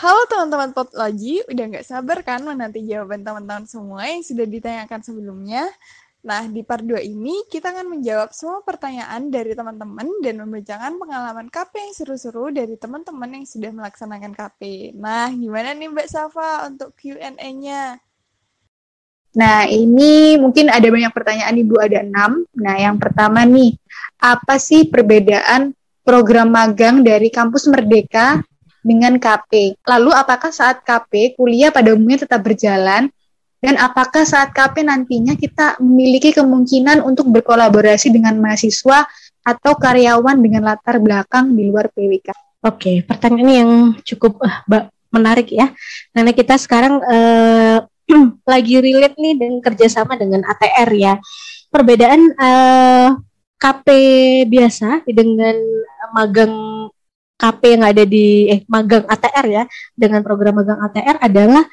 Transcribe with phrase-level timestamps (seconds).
[0.00, 5.68] Halo teman-teman Potlogi, udah nggak sabar kan menanti jawaban teman-teman semua yang sudah ditanyakan sebelumnya?
[6.24, 11.52] Nah, di part 2 ini kita akan menjawab semua pertanyaan dari teman-teman dan membacakan pengalaman
[11.52, 14.60] KP yang seru-seru dari teman-teman yang sudah melaksanakan KP.
[14.96, 18.00] Nah, gimana nih Mbak Safa untuk Q&A-nya?
[19.36, 22.48] Nah, ini mungkin ada banyak pertanyaan Ibu, ada enam.
[22.56, 23.76] Nah, yang pertama nih,
[24.16, 28.40] apa sih perbedaan program magang dari kampus Merdeka
[28.80, 29.76] dengan KP.
[29.84, 33.12] Lalu apakah saat KP kuliah pada umumnya tetap berjalan
[33.60, 39.04] dan apakah saat KP nantinya kita memiliki kemungkinan untuk berkolaborasi dengan mahasiswa
[39.44, 42.32] atau karyawan dengan latar belakang di luar PWK?
[42.64, 43.72] Oke, pertanyaan yang
[44.04, 45.72] cukup uh, menarik ya,
[46.12, 47.84] karena kita sekarang uh,
[48.52, 51.14] lagi relate nih dengan kerjasama dengan ATR ya.
[51.68, 53.08] Perbedaan uh,
[53.60, 53.86] KP
[54.48, 55.56] biasa dengan
[56.16, 56.52] magang
[57.40, 59.64] KP yang ada di eh magang ATR ya
[59.96, 61.64] dengan program magang ATR adalah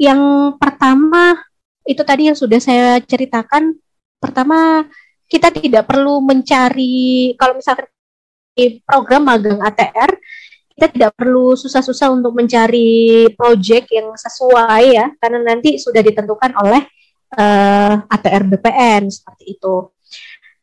[0.00, 0.20] yang
[0.56, 1.36] pertama
[1.84, 3.76] itu tadi yang sudah saya ceritakan
[4.16, 4.88] pertama
[5.28, 7.84] kita tidak perlu mencari kalau misalkan
[8.56, 10.16] di program magang ATR
[10.72, 16.82] kita tidak perlu susah-susah untuk mencari project yang sesuai ya karena nanti sudah ditentukan oleh
[17.36, 19.92] uh, eh, ATR BPN seperti itu.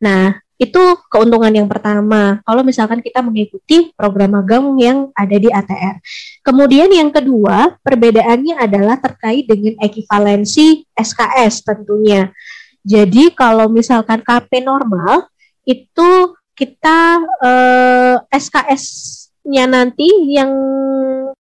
[0.02, 2.44] Nah, itu keuntungan yang pertama.
[2.44, 6.04] Kalau misalkan kita mengikuti program magang yang ada di ATR.
[6.44, 12.36] Kemudian yang kedua, perbedaannya adalah terkait dengan ekivalensi SKS tentunya.
[12.84, 15.32] Jadi kalau misalkan KP normal
[15.64, 20.52] itu kita eh, SKS-nya nanti yang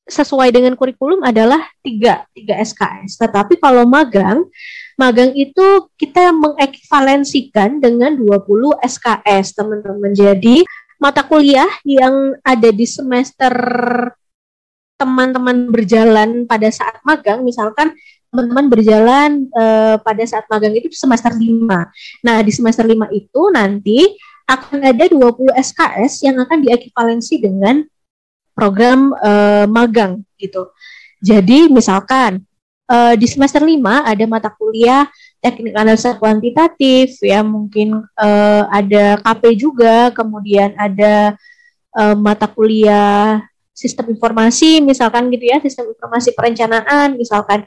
[0.05, 3.21] sesuai dengan kurikulum adalah tiga tiga SKS.
[3.21, 4.49] Tetapi kalau magang,
[4.95, 10.13] magang itu kita mengekvivalensikan dengan 20 SKS, teman-teman.
[10.15, 10.63] Jadi
[10.99, 13.53] mata kuliah yang ada di semester
[14.95, 17.93] teman-teman berjalan pada saat magang, misalkan
[18.31, 21.45] teman-teman berjalan uh, pada saat magang itu semester 5.
[22.27, 23.99] Nah, di semester 5 itu nanti
[24.45, 27.87] akan ada 20 SKS yang akan diekvivalensi dengan
[28.55, 30.71] program uh, magang gitu.
[31.25, 32.45] Jadi misalkan
[32.89, 35.09] uh, di semester 5 ada mata kuliah
[35.41, 41.37] teknik analisa kuantitatif ya mungkin uh, ada KP juga, kemudian ada
[41.93, 47.67] uh, mata kuliah sistem informasi misalkan gitu ya, sistem informasi perencanaan misalkan.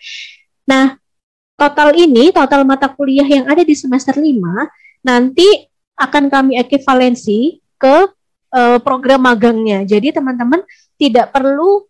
[0.66, 0.98] Nah,
[1.54, 4.26] total ini total mata kuliah yang ada di semester 5
[5.06, 5.46] nanti
[5.98, 7.96] akan kami ekivalensi ke
[8.54, 9.86] uh, program magangnya.
[9.86, 10.62] Jadi teman-teman
[10.98, 11.86] tidak perlu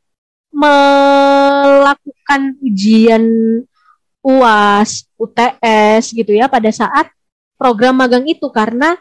[1.58, 3.24] melakukan ujian
[4.22, 7.10] UAS, UTS gitu ya pada saat
[7.56, 9.00] program magang itu karena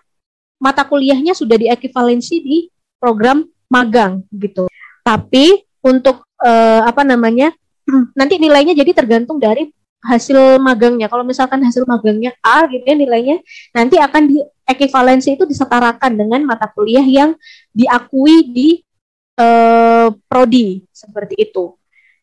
[0.57, 2.59] mata kuliahnya sudah diekivalensi di
[2.97, 4.71] program magang gitu.
[5.05, 7.53] Tapi untuk uh, apa namanya?
[8.19, 9.71] nanti nilainya jadi tergantung dari
[10.03, 11.11] hasil magangnya.
[11.11, 13.43] Kalau misalkan hasil magangnya A gitu ya nilainya,
[13.75, 17.35] nanti akan di ekivalensi itu disetarakan dengan mata kuliah yang
[17.71, 18.69] diakui di
[19.39, 21.75] uh, prodi seperti itu.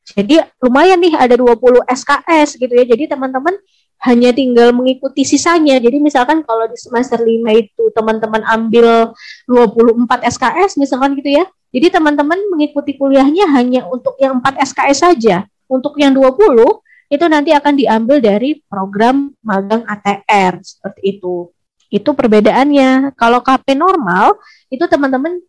[0.03, 2.83] Jadi lumayan nih ada 20 SKS gitu ya.
[2.83, 3.55] Jadi teman-teman
[4.03, 5.79] hanya tinggal mengikuti sisanya.
[5.79, 9.15] Jadi misalkan kalau di semester 5 itu teman-teman ambil
[9.47, 11.47] 24 SKS misalkan gitu ya.
[11.73, 15.47] Jadi teman-teman mengikuti kuliahnya hanya untuk yang 4 SKS saja.
[15.71, 21.49] Untuk yang 20 itu nanti akan diambil dari program magang ATR seperti itu.
[21.87, 23.15] Itu perbedaannya.
[23.15, 24.35] Kalau KP normal
[24.67, 25.39] itu teman-teman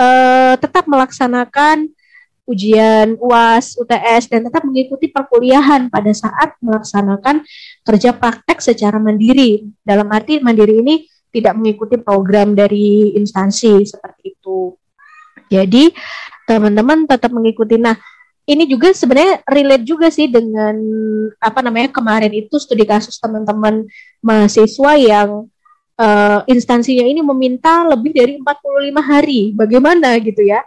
[0.00, 1.90] uh, tetap melaksanakan
[2.50, 7.46] ujian UAS, UTS dan tetap mengikuti perkuliahan pada saat melaksanakan
[7.86, 9.70] kerja praktek secara mandiri.
[9.86, 14.74] Dalam arti mandiri ini tidak mengikuti program dari instansi seperti itu.
[15.46, 15.94] Jadi
[16.46, 17.78] teman-teman tetap mengikuti.
[17.78, 17.94] Nah,
[18.50, 20.74] ini juga sebenarnya relate juga sih dengan
[21.38, 23.86] apa namanya kemarin itu studi kasus teman-teman
[24.18, 25.46] mahasiswa yang
[25.94, 29.40] uh, instansinya ini meminta lebih dari 45 hari.
[29.54, 30.66] Bagaimana gitu ya?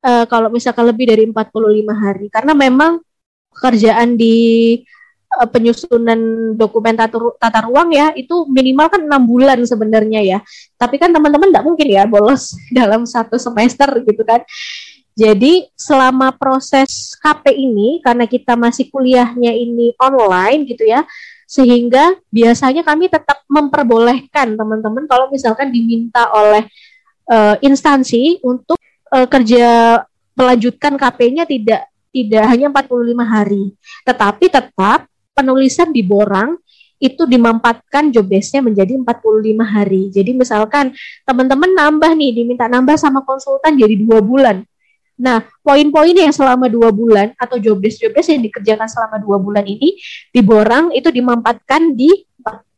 [0.00, 1.52] Uh, kalau misalkan lebih dari 45
[1.92, 3.04] hari karena memang
[3.52, 4.80] pekerjaan di
[5.36, 6.16] uh, penyusunan
[6.56, 10.38] dokumen tata, tata ruang ya itu minimal kan enam bulan sebenarnya ya.
[10.80, 14.40] Tapi kan teman-teman tidak mungkin ya bolos dalam satu semester gitu kan.
[15.20, 21.04] Jadi selama proses KP ini karena kita masih kuliahnya ini online gitu ya,
[21.44, 26.64] sehingga biasanya kami tetap memperbolehkan teman-teman kalau misalkan diminta oleh
[27.28, 28.79] uh, instansi untuk
[29.12, 30.00] uh, kerja
[30.34, 33.64] melanjutkan KP-nya tidak tidak hanya 45 hari,
[34.02, 36.58] tetapi tetap penulisan di borang
[37.00, 40.02] itu dimampatkan job desk-nya menjadi 45 hari.
[40.12, 40.92] Jadi misalkan
[41.24, 44.60] teman-teman nambah nih, diminta nambah sama konsultan jadi dua bulan.
[45.20, 49.36] Nah, poin-poin yang selama dua bulan atau job desk job desk yang dikerjakan selama dua
[49.40, 49.96] bulan ini
[50.32, 52.08] diborang itu dimampatkan di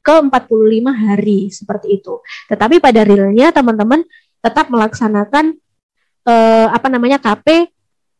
[0.02, 2.18] ke 45 hari seperti itu.
[2.50, 4.02] Tetapi pada realnya teman-teman
[4.42, 5.54] tetap melaksanakan
[6.26, 7.70] eh, apa namanya KP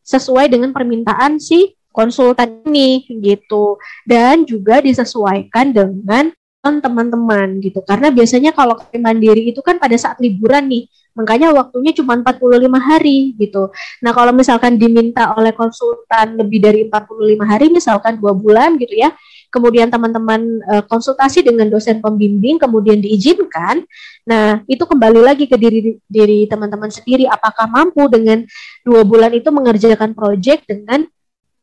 [0.03, 3.77] sesuai dengan permintaan si konsultan ini gitu.
[4.03, 6.33] Dan juga disesuaikan dengan
[6.63, 11.93] teman-teman gitu karena biasanya kalau KP mandiri itu kan pada saat liburan nih Makanya waktunya
[11.93, 13.69] cuma 45 hari gitu.
[14.01, 19.13] Nah, kalau misalkan diminta oleh konsultan lebih dari 45 hari, misalkan dua bulan gitu ya,
[19.53, 23.85] kemudian teman-teman uh, konsultasi dengan dosen pembimbing, kemudian diizinkan,
[24.25, 28.41] nah itu kembali lagi ke diri diri teman-teman sendiri, apakah mampu dengan
[28.81, 31.05] dua bulan itu mengerjakan proyek dengan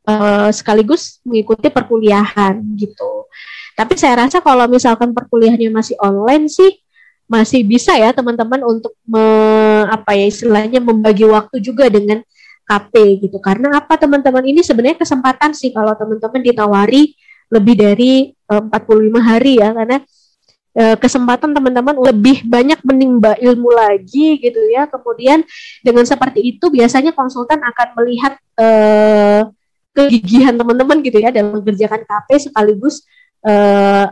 [0.07, 3.20] uh, sekaligus mengikuti perkuliahan gitu.
[3.81, 6.69] Tapi saya rasa kalau misalkan perkuliahannya masih online sih,
[7.25, 9.25] masih bisa ya teman-teman untuk me,
[9.89, 12.21] apa ya istilahnya membagi waktu juga dengan
[12.69, 13.41] KP gitu.
[13.41, 17.17] Karena apa teman-teman ini sebenarnya kesempatan sih kalau teman-teman ditawari
[17.49, 19.97] lebih dari e, uh, 45 hari ya karena
[20.77, 24.85] uh, kesempatan teman-teman lebih banyak menimba ilmu lagi gitu ya.
[24.85, 25.41] Kemudian
[25.81, 29.49] dengan seperti itu biasanya konsultan akan melihat uh,
[29.91, 33.03] kegigihan teman-teman gitu ya dalam mengerjakan KP sekaligus
[33.45, 34.05] uh,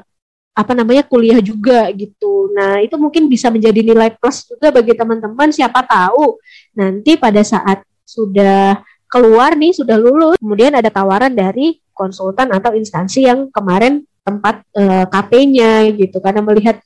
[0.60, 2.52] apa namanya kuliah juga gitu.
[2.52, 6.36] Nah, itu mungkin bisa menjadi nilai plus juga bagi teman-teman siapa tahu
[6.76, 13.26] nanti pada saat sudah keluar nih, sudah lulus, kemudian ada tawaran dari konsultan atau instansi
[13.26, 16.78] yang kemarin tempat uh, eh, KP-nya gitu karena melihat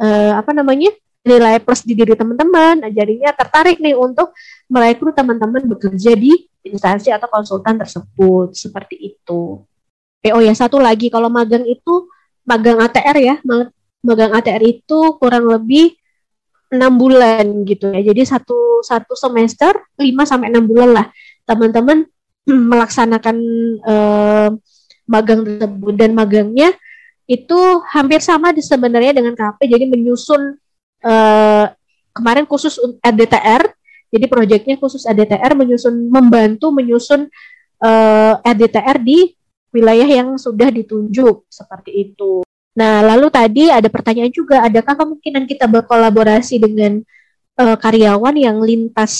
[0.00, 0.90] uh, apa namanya?
[1.20, 4.32] nilai plus di diri teman-teman, nah, jadinya tertarik nih untuk
[4.72, 6.32] merekrut teman-teman bekerja di
[6.64, 9.60] instansi atau konsultan tersebut seperti itu.
[10.20, 11.08] Eh, oh ya satu lagi.
[11.08, 12.08] Kalau magang itu
[12.44, 13.34] magang ATR ya.
[14.04, 15.96] Magang ATR itu kurang lebih
[16.70, 18.12] enam bulan gitu ya.
[18.12, 21.06] Jadi satu satu semester 5 sampai enam bulan lah.
[21.48, 22.04] Teman-teman
[22.70, 23.36] melaksanakan
[23.80, 24.48] eh,
[25.08, 25.94] magang tersebut.
[25.96, 26.76] Dan magangnya
[27.30, 27.58] itu
[27.94, 30.58] hampir sama sebenarnya dengan KP jadi menyusun
[31.06, 31.66] eh,
[32.10, 33.70] kemarin khusus RDTR
[34.10, 37.30] jadi proyeknya khusus RDTR menyusun membantu menyusun
[37.86, 39.30] eh, RDTR di
[39.70, 42.42] wilayah yang sudah ditunjuk seperti itu.
[42.74, 47.02] Nah, lalu tadi ada pertanyaan juga, adakah kemungkinan kita berkolaborasi dengan
[47.58, 49.14] uh, karyawan yang lintas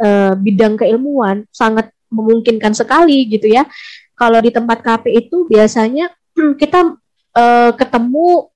[0.00, 1.48] uh, bidang keilmuan?
[1.52, 3.64] Sangat memungkinkan sekali gitu ya.
[4.12, 6.12] Kalau di tempat KP itu biasanya
[6.60, 6.96] kita
[7.36, 8.52] uh, ketemu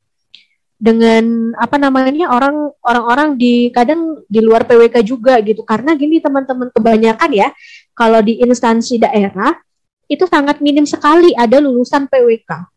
[0.76, 6.68] dengan apa namanya orang orang-orang di kadang di luar PWK juga gitu karena gini teman-teman
[6.68, 7.48] kebanyakan ya
[7.96, 9.56] kalau di instansi daerah
[10.06, 12.70] itu sangat minim sekali ada lulusan PWK.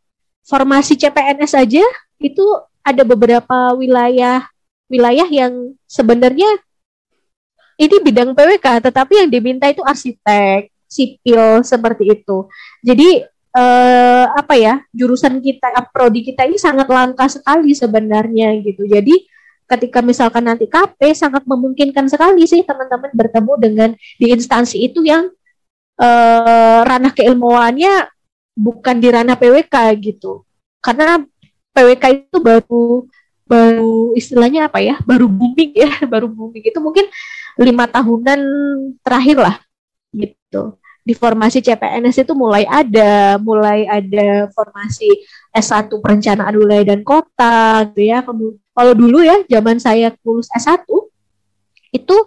[0.45, 1.85] Formasi CPNS saja
[2.17, 2.45] itu
[2.81, 4.45] ada beberapa wilayah
[4.89, 6.49] wilayah yang sebenarnya
[7.79, 12.49] ini bidang PWK, tetapi yang diminta itu arsitek, sipil seperti itu.
[12.83, 13.23] Jadi
[13.55, 18.83] eh, apa ya jurusan kita, prodi kita ini sangat langka sekali sebenarnya gitu.
[18.83, 19.23] Jadi
[19.69, 25.29] ketika misalkan nanti KP sangat memungkinkan sekali sih teman-teman bertemu dengan di instansi itu yang
[25.99, 28.07] uh, ranah keilmuannya
[28.55, 30.47] bukan di ranah PWK gitu.
[30.79, 31.19] Karena
[31.75, 33.07] PWK itu baru
[33.43, 34.95] baru istilahnya apa ya?
[35.03, 36.63] Baru booming ya baru booming.
[36.63, 37.05] Itu mungkin
[37.59, 38.39] lima tahunan
[39.03, 39.56] terakhir lah
[40.15, 40.79] gitu.
[40.99, 45.09] Di formasi CPNS itu mulai ada mulai ada formasi
[45.49, 48.21] S1 perencanaan wilayah dan kota gitu ya.
[48.75, 50.85] Kalau dulu ya zaman saya lulus S1
[51.89, 52.18] itu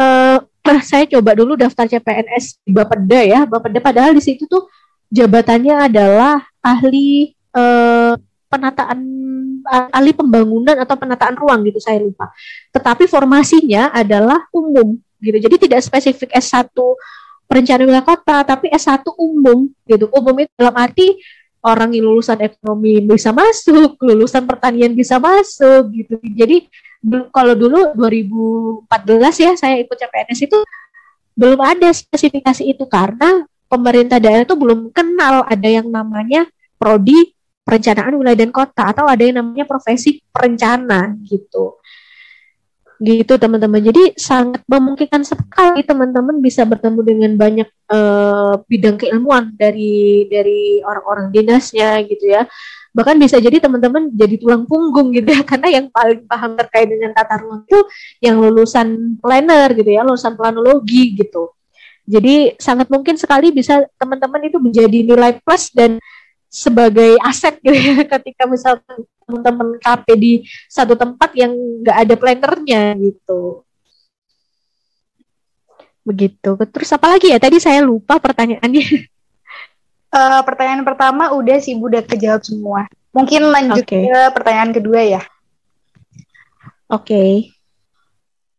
[0.00, 0.38] uh,
[0.88, 3.40] saya coba dulu daftar CPNS di Bapeda ya.
[3.44, 4.68] Bapeda padahal di situ tuh
[5.10, 8.12] jabatannya adalah ahli eh,
[8.46, 8.98] penataan
[9.70, 12.30] ahli pembangunan atau penataan ruang gitu saya lupa.
[12.74, 15.36] Tetapi formasinya adalah umum gitu.
[15.38, 16.72] Jadi tidak spesifik S1
[17.50, 20.06] perencanaan wilayah kota, tapi S1 umum gitu.
[20.14, 21.18] Umum itu dalam arti
[21.60, 26.16] orang yang lulusan ekonomi bisa masuk, lulusan pertanian bisa masuk gitu.
[26.24, 26.66] Jadi
[27.32, 30.58] kalau dulu 2014 ya saya ikut CPNS itu
[31.32, 36.44] belum ada spesifikasi itu karena pemerintah daerah itu belum kenal ada yang namanya
[36.76, 37.32] prodi
[37.64, 41.78] perencanaan wilayah dan kota atau ada yang namanya profesi perencana gitu.
[43.00, 43.80] Gitu teman-teman.
[43.80, 51.32] Jadi sangat memungkinkan sekali teman-teman bisa bertemu dengan banyak uh, bidang keilmuan dari dari orang-orang
[51.32, 52.44] dinasnya gitu ya
[52.90, 57.14] bahkan bisa jadi teman-teman jadi tulang punggung gitu ya karena yang paling paham terkait dengan
[57.14, 57.80] tata ruang itu
[58.22, 61.54] yang lulusan planner gitu ya lulusan planologi gitu
[62.10, 66.02] jadi sangat mungkin sekali bisa teman-teman itu menjadi nilai plus dan
[66.50, 70.32] sebagai aset gitu ya ketika misalkan teman-teman KP di
[70.66, 73.62] satu tempat yang nggak ada plannernya gitu
[76.10, 76.50] begitu.
[76.74, 77.38] Terus apa lagi ya?
[77.38, 78.84] Tadi saya lupa pertanyaannya.
[80.10, 82.90] Uh, pertanyaan pertama udah sih Bu udah kejawab semua.
[83.14, 84.10] Mungkin lanjut okay.
[84.10, 85.22] ke pertanyaan kedua ya.
[86.90, 87.06] Oke.
[87.06, 87.32] Okay.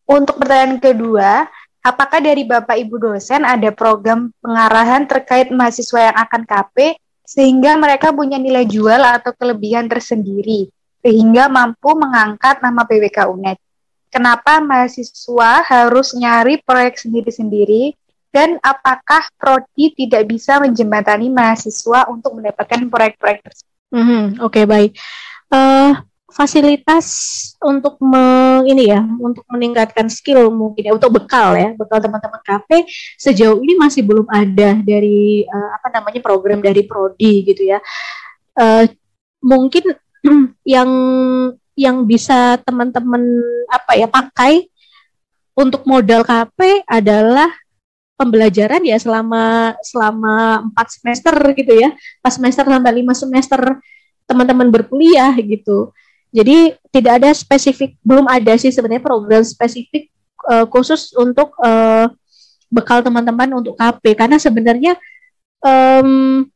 [0.07, 1.47] Untuk pertanyaan kedua,
[1.83, 8.11] apakah dari Bapak Ibu dosen ada program pengarahan terkait mahasiswa yang akan KP sehingga mereka
[8.11, 10.67] punya nilai jual atau kelebihan tersendiri
[10.99, 13.57] sehingga mampu mengangkat nama PWK UNED?
[14.11, 17.95] Kenapa mahasiswa harus nyari proyek sendiri-sendiri
[18.31, 23.75] dan apakah prodi tidak bisa menjembatani mahasiswa untuk mendapatkan proyek-proyek tersebut?
[23.91, 24.91] Mm -hmm, Oke okay, baik.
[25.51, 25.99] Uh,
[26.31, 27.07] fasilitas
[27.59, 32.87] untuk me, ini ya untuk meningkatkan skill mungkin ya untuk bekal ya bekal teman-teman KP
[33.19, 37.83] sejauh ini masih belum ada dari uh, apa namanya program dari prodi gitu ya
[38.55, 38.87] uh,
[39.43, 39.91] mungkin
[40.63, 40.89] yang
[41.75, 43.21] yang bisa teman-teman
[43.67, 44.71] apa ya pakai
[45.51, 47.51] untuk modal KP adalah
[48.21, 51.89] pembelajaran ya selama selama empat semester gitu ya.
[52.21, 53.81] Pas semester sampai lima semester
[54.29, 55.89] teman-teman berkuliah gitu.
[56.29, 60.13] Jadi tidak ada spesifik belum ada sih sebenarnya program spesifik
[60.47, 62.07] uh, khusus untuk uh,
[62.71, 64.95] bekal teman-teman untuk KP karena sebenarnya
[65.59, 66.47] um,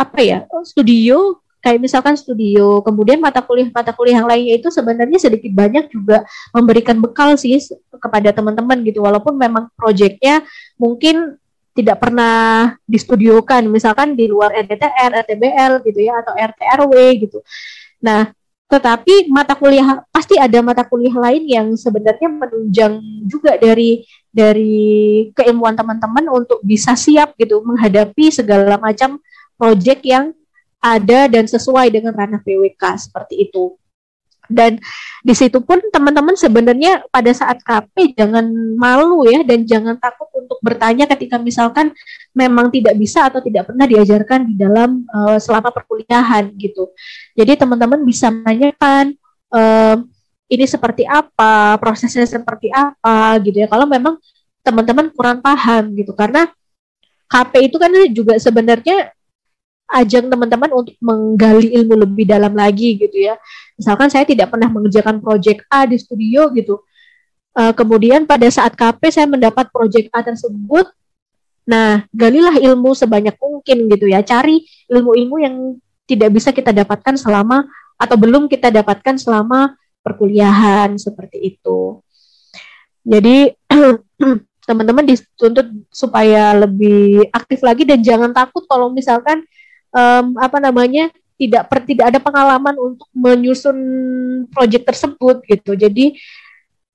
[0.00, 5.20] apa ya studio kayak misalkan studio, kemudian mata kuliah mata kuliah yang lainnya itu sebenarnya
[5.20, 6.24] sedikit banyak juga
[6.56, 7.60] memberikan bekal sih
[8.00, 10.42] kepada teman-teman gitu, walaupun memang proyeknya
[10.80, 11.36] mungkin
[11.76, 16.94] tidak pernah distudiokan, misalkan di luar RTTR, RTBL gitu ya, atau RTRW
[17.28, 17.38] gitu.
[18.02, 18.32] Nah,
[18.70, 25.74] tetapi mata kuliah pasti ada mata kuliah lain yang sebenarnya menunjang juga dari dari keilmuan
[25.74, 29.18] teman-teman untuk bisa siap gitu menghadapi segala macam
[29.58, 30.30] proyek yang
[30.78, 33.74] ada dan sesuai dengan ranah PWK seperti itu.
[34.50, 34.82] Dan
[35.22, 40.58] di situ pun teman-teman sebenarnya pada saat KP jangan malu ya dan jangan takut untuk
[40.58, 41.94] bertanya ketika misalkan
[42.34, 46.90] memang tidak bisa atau tidak pernah diajarkan di dalam uh, selama perkuliahan gitu.
[47.38, 49.14] Jadi teman-teman bisa menanyakan
[49.54, 49.96] uh,
[50.50, 53.70] ini seperti apa, prosesnya seperti apa gitu ya.
[53.70, 54.18] Kalau memang
[54.66, 56.50] teman-teman kurang paham gitu karena
[57.30, 59.14] KP itu kan juga sebenarnya
[59.90, 63.34] ajang teman-teman untuk menggali ilmu lebih dalam lagi gitu ya.
[63.74, 66.82] Misalkan saya tidak pernah mengerjakan proyek A di studio gitu.
[67.50, 70.86] Uh, kemudian pada saat KP saya mendapat proyek A tersebut.
[71.66, 74.22] Nah, galilah ilmu sebanyak mungkin gitu ya.
[74.22, 75.56] Cari ilmu-ilmu yang
[76.06, 77.66] tidak bisa kita dapatkan selama
[78.00, 82.00] atau belum kita dapatkan selama perkuliahan seperti itu.
[83.04, 83.54] Jadi
[84.68, 89.42] teman-teman dituntut supaya lebih aktif lagi dan jangan takut kalau misalkan
[89.94, 93.76] um, apa namanya tidak per, tidak ada pengalaman untuk menyusun
[94.52, 95.72] proyek tersebut gitu.
[95.72, 96.18] Jadi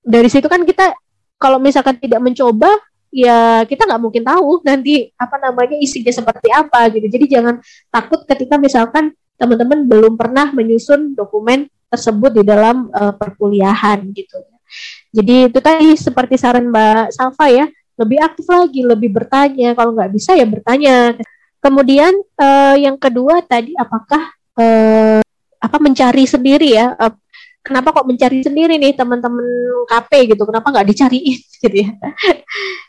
[0.06, 0.94] dari situ kan kita
[1.42, 2.70] kalau misalkan tidak mencoba
[3.10, 7.08] ya kita nggak mungkin tahu nanti apa namanya isinya seperti apa gitu.
[7.10, 7.58] Jadi jangan
[7.90, 14.40] takut ketika misalkan teman-teman belum pernah menyusun dokumen tersebut di dalam uh, perkuliahan gitu.
[15.16, 19.72] Jadi itu tadi seperti saran Mbak Salva ya, lebih aktif lagi, lebih bertanya.
[19.72, 21.16] Kalau nggak bisa ya bertanya.
[21.66, 24.22] Kemudian uh, yang kedua tadi apakah
[24.62, 25.26] uh,
[25.58, 26.94] apa mencari sendiri ya?
[26.94, 27.10] Uh,
[27.66, 29.42] kenapa kok mencari sendiri nih teman-teman
[29.90, 30.46] KP gitu?
[30.46, 31.90] Kenapa nggak dicariin gitu ya?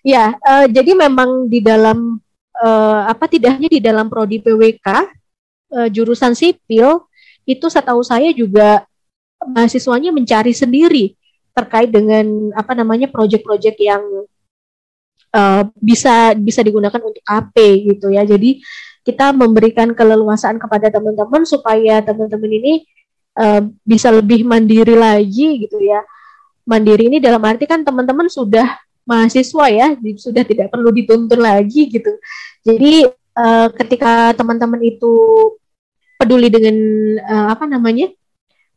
[0.04, 2.21] ya, uh, jadi memang di dalam
[2.61, 5.09] uh, apa tidak hanya di dalam prodi PWK
[5.73, 7.00] uh, jurusan sipil
[7.49, 8.85] itu setahu saya juga
[9.40, 11.16] mahasiswanya mencari sendiri
[11.56, 14.04] terkait dengan apa namanya proyek-proyek yang
[15.33, 17.56] uh, bisa bisa digunakan untuk AP
[17.95, 18.23] gitu ya.
[18.23, 18.62] Jadi
[19.06, 22.73] kita memberikan keleluasaan kepada teman-teman supaya teman-teman ini
[23.38, 26.02] uh, bisa lebih mandiri lagi gitu ya.
[26.66, 28.66] Mandiri ini dalam arti kan teman-teman sudah
[29.06, 32.11] mahasiswa ya, sudah tidak perlu dituntun lagi gitu.
[32.66, 33.06] Jadi
[33.38, 35.14] uh, ketika teman-teman itu
[36.18, 36.75] peduli dengan
[37.23, 38.11] uh, apa namanya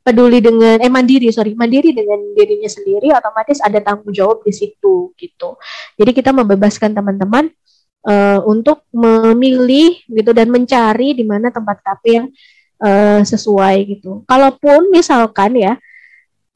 [0.09, 5.13] peduli dengan eh mandiri sorry mandiri dengan dirinya sendiri otomatis ada tanggung jawab di situ
[5.13, 5.53] gitu.
[6.01, 7.53] Jadi kita membebaskan teman-teman
[8.09, 12.27] uh, untuk memilih gitu dan mencari di mana tempat kafe yang
[12.81, 14.25] uh, sesuai gitu.
[14.25, 15.77] Kalaupun misalkan ya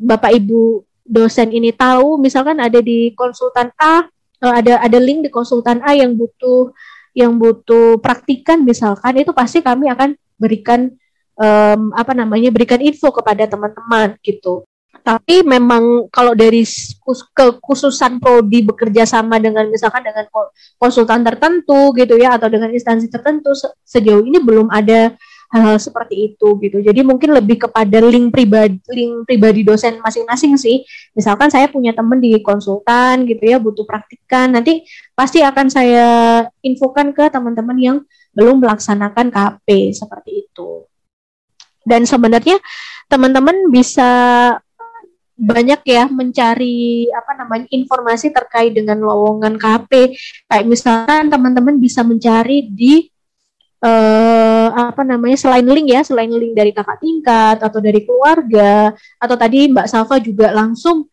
[0.01, 4.09] bapak ibu dosen ini tahu misalkan ada di konsultan A
[4.41, 6.73] uh, ada ada link di konsultan A yang butuh
[7.13, 10.89] yang butuh praktikan misalkan itu pasti kami akan berikan
[11.37, 14.65] um, apa namanya berikan info kepada teman-teman gitu.
[15.03, 16.63] Tapi memang kalau dari
[17.35, 20.23] kekhususan prodi bekerja sama dengan misalkan dengan
[20.79, 23.51] konsultan tertentu gitu ya atau dengan instansi tertentu
[23.83, 25.11] sejauh ini belum ada
[25.53, 26.79] hal-hal seperti itu gitu.
[26.79, 30.81] Jadi mungkin lebih kepada link pribadi link pribadi dosen masing-masing sih.
[31.13, 36.07] Misalkan saya punya teman di konsultan gitu ya butuh praktikan, nanti pasti akan saya
[36.65, 37.97] infokan ke teman-teman yang
[38.33, 40.89] belum melaksanakan KP seperti itu.
[41.83, 42.57] Dan sebenarnya
[43.11, 44.11] teman-teman bisa
[45.33, 50.13] banyak ya mencari apa namanya informasi terkait dengan lowongan KP
[50.45, 53.09] kayak misalkan teman-teman bisa mencari di
[53.81, 59.35] uh, apa namanya selain link ya selain link dari kakak tingkat atau dari keluarga atau
[59.35, 61.09] tadi Mbak Safa juga langsung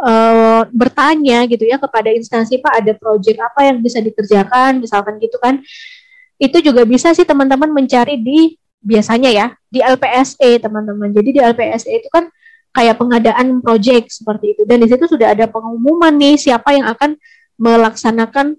[0.00, 4.80] uh, bertanya gitu ya kepada instansi Pak ada proyek apa yang bisa dikerjakan?
[4.80, 5.60] Misalkan gitu kan.
[6.36, 11.10] Itu juga bisa sih teman-teman mencari di biasanya ya di LPSE teman-teman.
[11.10, 12.30] Jadi di LPSE itu kan
[12.70, 14.62] kayak pengadaan project seperti itu.
[14.62, 17.18] Dan di situ sudah ada pengumuman nih siapa yang akan
[17.58, 18.54] melaksanakan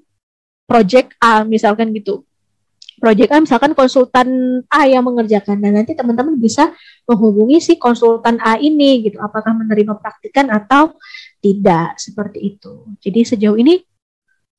[0.68, 2.28] project A misalkan gitu.
[2.98, 4.28] Project A misalkan konsultan
[4.68, 5.64] A yang mengerjakan.
[5.64, 6.76] Dan nanti teman-teman bisa
[7.08, 9.24] menghubungi si konsultan A ini gitu.
[9.24, 11.00] Apakah menerima praktikan atau
[11.40, 12.84] tidak seperti itu.
[13.00, 13.80] Jadi sejauh ini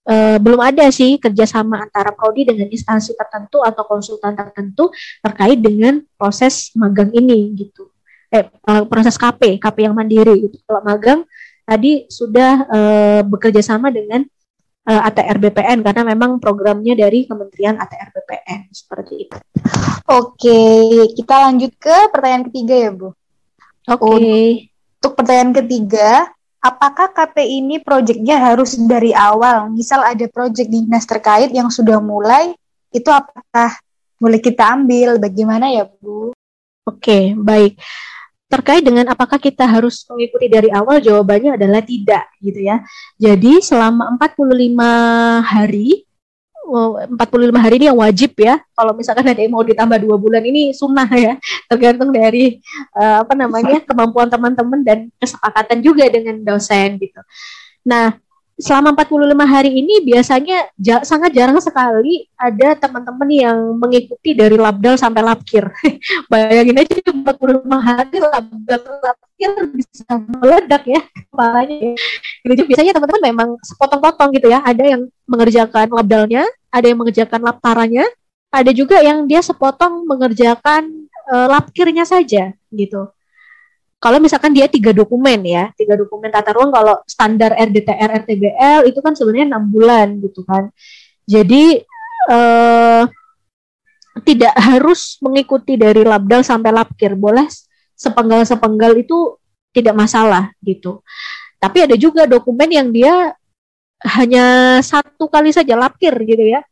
[0.08, 4.88] Uh, belum ada sih kerjasama antara prodi dengan instansi tertentu atau konsultan tertentu
[5.20, 7.92] terkait dengan proses magang ini gitu
[8.32, 10.56] eh, eh proses KP, KP yang mandiri gitu.
[10.64, 11.24] Kalau magang
[11.64, 14.24] tadi sudah eh, bekerja sama dengan
[14.88, 19.38] eh, ATR BPN karena memang programnya dari Kementerian ATR BPN seperti itu.
[20.08, 20.60] Oke,
[21.12, 23.12] kita lanjut ke pertanyaan ketiga ya, Bu.
[23.88, 24.72] Oke.
[24.98, 29.70] Untuk pertanyaan ketiga, apakah KP ini proyeknya harus dari awal?
[29.70, 32.54] Misal ada proyek dinas terkait yang sudah mulai,
[32.90, 33.78] itu apakah
[34.18, 35.18] boleh kita ambil?
[35.22, 36.34] Bagaimana ya, Bu?
[36.88, 37.76] Oke, baik
[38.48, 42.80] terkait dengan apakah kita harus mengikuti dari awal jawabannya adalah tidak gitu ya.
[43.20, 46.07] Jadi selama 45 hari
[46.68, 47.16] 45
[47.56, 48.60] hari ini yang wajib ya.
[48.76, 52.60] Kalau misalkan ada yang mau ditambah dua bulan ini sunnah ya, tergantung dari
[52.94, 57.20] uh, apa namanya kemampuan teman-teman dan kesepakatan juga dengan dosen gitu.
[57.88, 58.20] Nah,
[58.58, 64.98] selama 45 hari ini biasanya ja sangat jarang sekali ada teman-teman yang mengikuti dari labdal
[64.98, 65.62] sampai labkir.
[66.30, 70.10] Bayangin aja 45 hari labdal labkir bisa
[70.42, 71.94] meledak ya kepalanya ya.
[72.42, 74.58] Gitu, biasanya teman-teman memang sepotong-potong gitu ya.
[74.66, 76.42] Ada yang mengerjakan labdalnya,
[76.74, 78.04] ada yang mengerjakan labtaranya,
[78.50, 83.06] ada juga yang dia sepotong mengerjakan uh, labkirnya saja gitu
[83.98, 88.98] kalau misalkan dia tiga dokumen ya, tiga dokumen tata ruang kalau standar RDTR RTBL itu
[89.02, 90.70] kan sebenarnya enam bulan gitu kan.
[91.26, 91.82] Jadi
[92.30, 93.02] eh,
[94.22, 97.50] tidak harus mengikuti dari labdal sampai labkir, boleh
[97.98, 99.34] sepenggal-sepenggal itu
[99.74, 101.02] tidak masalah gitu.
[101.58, 103.34] Tapi ada juga dokumen yang dia
[104.06, 106.62] hanya satu kali saja labkir gitu ya.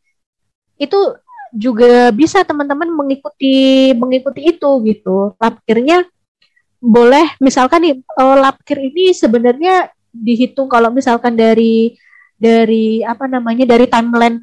[0.79, 1.19] Itu
[1.51, 5.35] juga bisa teman-teman mengikuti mengikuti itu gitu.
[5.35, 6.07] Labkirnya
[6.77, 11.97] boleh misalkan nih uh, lapkir ini sebenarnya dihitung kalau misalkan dari
[12.37, 14.37] dari apa namanya dari timeline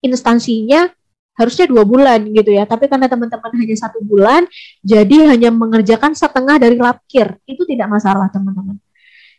[0.00, 0.88] instansinya
[1.36, 2.64] harusnya dua bulan gitu ya.
[2.64, 4.48] Tapi karena teman-teman hanya satu bulan
[4.80, 7.36] jadi hanya mengerjakan setengah dari lapkir.
[7.44, 8.80] Itu tidak masalah teman-teman.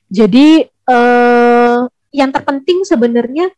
[0.07, 3.51] Jadi uh, yang terpenting sebenarnya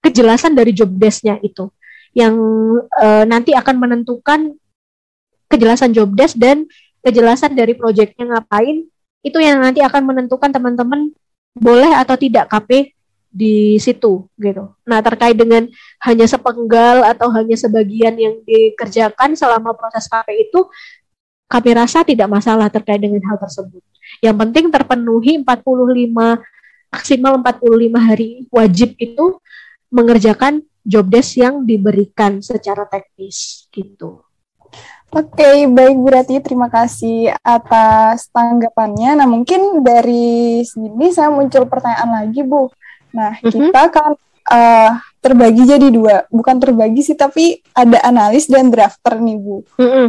[0.00, 1.68] kejelasan dari job desknya itu.
[2.14, 2.34] Yang
[3.02, 4.54] uh, nanti akan menentukan
[5.50, 6.64] kejelasan job desk dan
[7.02, 8.86] kejelasan dari proyeknya ngapain
[9.22, 11.14] itu yang nanti akan menentukan teman-teman
[11.54, 12.94] boleh atau tidak KP
[13.32, 14.76] di situ gitu.
[14.84, 15.64] Nah terkait dengan
[16.04, 20.68] hanya sepenggal atau hanya sebagian yang dikerjakan selama proses KP itu
[21.48, 23.80] kami rasa tidak masalah terkait dengan hal tersebut.
[24.20, 26.40] Yang penting terpenuhi 45
[26.92, 29.40] maksimal 45 hari wajib itu
[29.88, 34.20] mengerjakan job desk yang diberikan secara teknis gitu.
[35.12, 39.20] Oke, okay, baik Bu Rati, terima kasih atas tanggapannya.
[39.20, 42.72] Nah, mungkin dari sini saya muncul pertanyaan lagi, Bu.
[43.12, 43.52] Nah, mm -hmm.
[43.52, 44.16] kita kan
[44.48, 46.24] uh, terbagi jadi dua.
[46.32, 49.60] Bukan terbagi sih, tapi ada analis dan drafter nih, Bu.
[49.76, 50.06] Mm -hmm.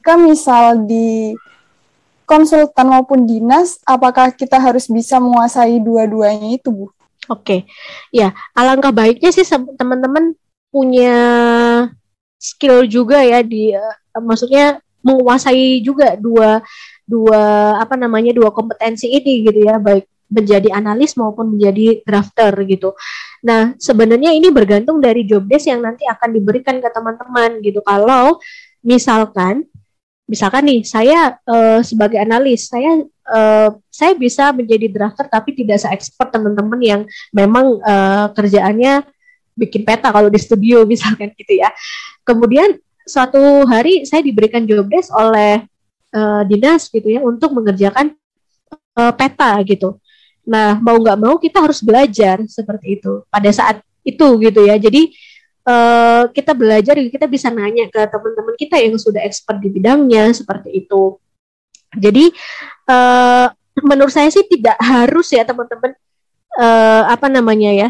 [0.00, 1.36] Kan misal di
[2.24, 6.88] konsultan maupun dinas, apakah kita harus bisa menguasai dua-duanya itu, Bu?
[6.88, 6.96] Oke,
[7.28, 7.60] okay.
[8.08, 9.44] ya alangkah baiknya sih
[9.76, 10.32] teman-teman
[10.72, 11.16] punya
[12.36, 16.60] skill juga ya di uh, maksudnya menguasai juga dua
[17.06, 22.98] dua apa namanya dua kompetensi ini gitu ya baik menjadi analis maupun menjadi drafter gitu.
[23.46, 27.78] Nah, sebenarnya ini bergantung dari job desk yang nanti akan diberikan ke teman-teman gitu.
[27.86, 28.42] Kalau
[28.82, 29.70] misalkan
[30.26, 36.34] misalkan nih saya uh, sebagai analis, saya uh, saya bisa menjadi drafter tapi tidak se-expert
[36.34, 39.06] teman-teman yang memang uh, kerjaannya
[39.56, 41.72] bikin peta kalau di studio misalkan gitu ya.
[42.22, 45.64] Kemudian suatu hari saya diberikan job desk oleh
[46.12, 48.12] uh, dinas gitu ya untuk mengerjakan
[48.98, 49.96] uh, peta gitu.
[50.46, 54.78] Nah, mau nggak mau kita harus belajar seperti itu pada saat itu gitu ya.
[54.78, 55.10] Jadi
[55.66, 60.86] uh, kita belajar, kita bisa nanya ke teman-teman kita yang sudah expert di bidangnya seperti
[60.86, 61.18] itu.
[61.94, 62.30] Jadi
[62.90, 63.50] uh,
[63.82, 65.92] menurut saya sih tidak harus ya teman-teman
[66.58, 67.88] uh, apa namanya ya,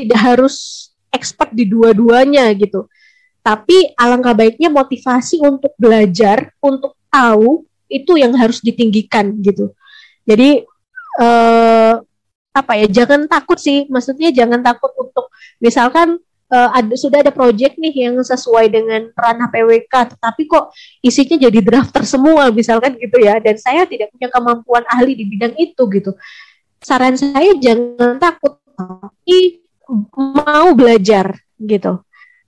[0.00, 2.86] tidak harus expert di dua-duanya gitu.
[3.40, 9.74] Tapi alangkah baiknya motivasi untuk belajar, untuk tahu itu yang harus ditinggikan gitu.
[10.24, 10.62] Jadi
[11.18, 11.98] uh,
[12.50, 15.30] apa ya jangan takut sih maksudnya jangan takut untuk
[15.62, 16.18] misalkan
[16.50, 21.60] uh, ada sudah ada project nih yang sesuai dengan ranah PWK tetapi kok isinya jadi
[21.62, 26.10] drafter semua misalkan gitu ya dan saya tidak punya kemampuan ahli di bidang itu gitu
[26.82, 29.62] saran saya jangan takut tapi
[30.14, 32.00] mau belajar gitu.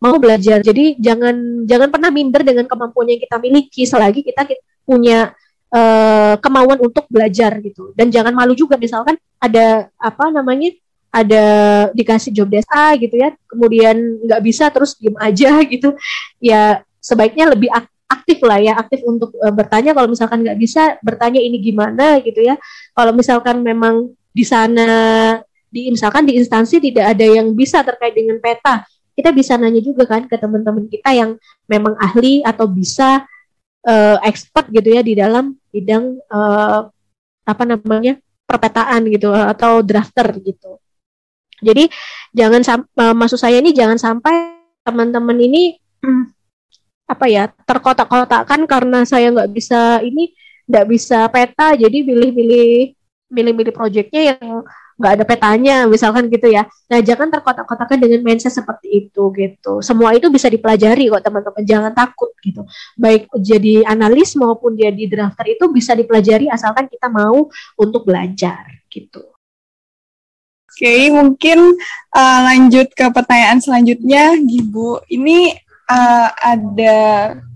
[0.03, 0.63] Mau belajar.
[0.63, 3.87] Jadi jangan jangan pernah minder dengan kemampuan yang kita miliki.
[3.87, 4.47] Selagi kita,
[4.83, 5.31] punya
[5.71, 7.95] uh, kemauan untuk belajar gitu.
[7.95, 8.75] Dan jangan malu juga.
[8.79, 10.75] Misalkan ada apa namanya
[11.13, 11.45] ada
[11.93, 13.31] dikasih job desk A gitu ya.
[13.47, 13.95] Kemudian
[14.27, 15.95] nggak bisa terus diem aja gitu.
[16.43, 17.71] Ya sebaiknya lebih
[18.11, 18.75] aktif lah ya.
[18.75, 19.95] Aktif untuk uh, bertanya.
[19.95, 22.59] Kalau misalkan nggak bisa bertanya ini gimana gitu ya.
[22.91, 24.91] Kalau misalkan memang di sana
[25.73, 30.09] di misalkan di instansi tidak ada yang bisa terkait dengan peta kita bisa nanya juga
[30.09, 31.37] kan ke teman-teman kita yang
[31.69, 33.25] memang ahli atau bisa
[33.85, 36.89] uh, expert gitu ya di dalam bidang uh,
[37.45, 38.17] apa namanya
[38.49, 40.81] perpetaan gitu atau drafter gitu.
[41.63, 41.87] Jadi
[42.35, 42.63] jangan
[42.99, 46.33] uh, maksud saya ini jangan sampai teman-teman ini hmm,
[47.13, 50.33] apa ya terkotak-kotakan karena saya nggak bisa ini
[50.65, 52.97] nggak bisa peta jadi pilih-pilih
[53.29, 54.65] pilih-pilih proyeknya yang
[55.03, 56.63] nggak ada petanya misalkan gitu ya.
[56.87, 59.83] Nah jangan terkotak-kotakan dengan mindset seperti itu gitu.
[59.83, 61.63] Semua itu bisa dipelajari kok teman-teman.
[61.67, 62.63] Jangan takut gitu.
[62.95, 69.27] Baik jadi analis maupun jadi drafter itu bisa dipelajari asalkan kita mau untuk belajar gitu.
[70.73, 71.77] Oke, okay, mungkin
[72.17, 75.05] uh, lanjut ke pertanyaan selanjutnya, Gibu.
[75.05, 75.53] Ini
[75.85, 76.97] uh, ada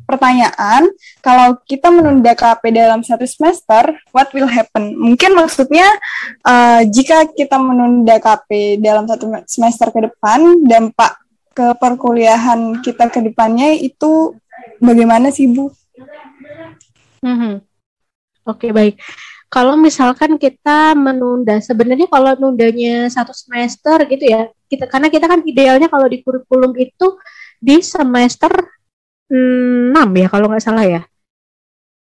[0.07, 0.87] pertanyaan,
[1.21, 4.95] kalau kita menunda KP dalam satu semester, what will happen?
[4.95, 5.85] Mungkin maksudnya
[6.47, 11.19] uh, jika kita menunda KP dalam satu semester ke depan, dampak
[11.57, 14.37] ke perkuliahan kita ke depannya itu
[14.79, 15.73] bagaimana sih Bu?
[17.25, 17.65] Hmm.
[18.47, 18.95] Oke okay, baik.
[19.47, 25.41] Kalau misalkan kita menunda, sebenarnya kalau nundanya satu semester gitu ya, kita karena kita kan
[25.47, 27.17] idealnya kalau di kurikulum itu
[27.63, 28.53] di semester
[29.31, 31.03] 6 ya kalau nggak salah ya.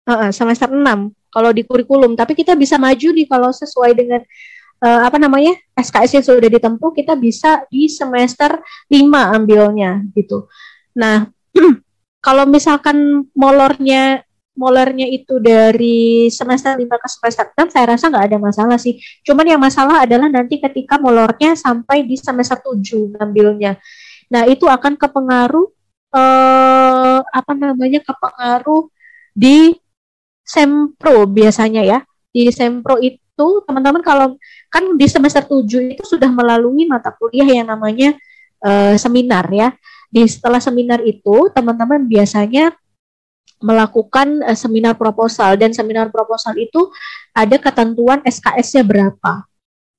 [0.05, 0.85] Uh, semester 6
[1.35, 4.23] kalau di kurikulum, tapi kita bisa maju nih kalau sesuai dengan
[4.85, 5.59] uh, apa namanya?
[5.75, 10.47] SKS yang sudah ditempuh, kita bisa di semester 5 ambilnya gitu.
[10.95, 11.27] Nah,
[12.27, 14.23] kalau misalkan molornya
[14.55, 19.03] molornya itu dari semester 5 ke semester 6 saya rasa nggak ada masalah sih.
[19.27, 23.75] Cuman yang masalah adalah nanti ketika molornya sampai di semester 7 ngambilnya.
[24.31, 25.74] Nah, itu akan kepengaruh
[26.15, 28.87] eh, apa namanya kepengaruh
[29.35, 29.75] di
[30.47, 31.99] sempro biasanya ya.
[32.31, 34.39] Di sempro itu teman-teman kalau
[34.71, 38.15] kan di semester 7 itu sudah melalui mata kuliah yang namanya
[38.63, 39.75] eh, seminar ya.
[40.15, 42.71] Di setelah seminar itu teman-teman biasanya
[43.65, 46.93] melakukan uh, seminar proposal dan seminar proposal itu
[47.33, 49.49] ada ketentuan SKS-nya berapa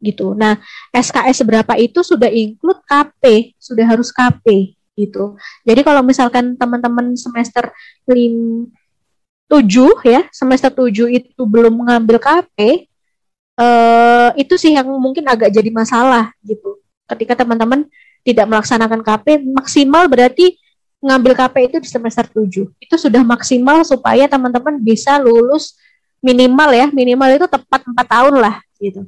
[0.05, 0.37] gitu.
[0.37, 0.61] Nah,
[0.93, 5.35] SKS berapa itu sudah include KP, sudah harus KP gitu.
[5.67, 7.69] Jadi kalau misalkan teman-teman semester
[8.07, 8.71] 5
[9.45, 9.61] 7
[10.01, 12.89] ya, semester 7 itu belum mengambil KP
[13.55, 16.81] eh itu sih yang mungkin agak jadi masalah gitu.
[17.07, 17.87] Ketika teman-teman
[18.25, 20.59] tidak melaksanakan KP maksimal berarti
[20.99, 22.67] ngambil KP itu di semester 7.
[22.81, 25.77] Itu sudah maksimal supaya teman-teman bisa lulus
[26.19, 29.07] minimal ya, minimal itu tepat 4 tahun lah gitu.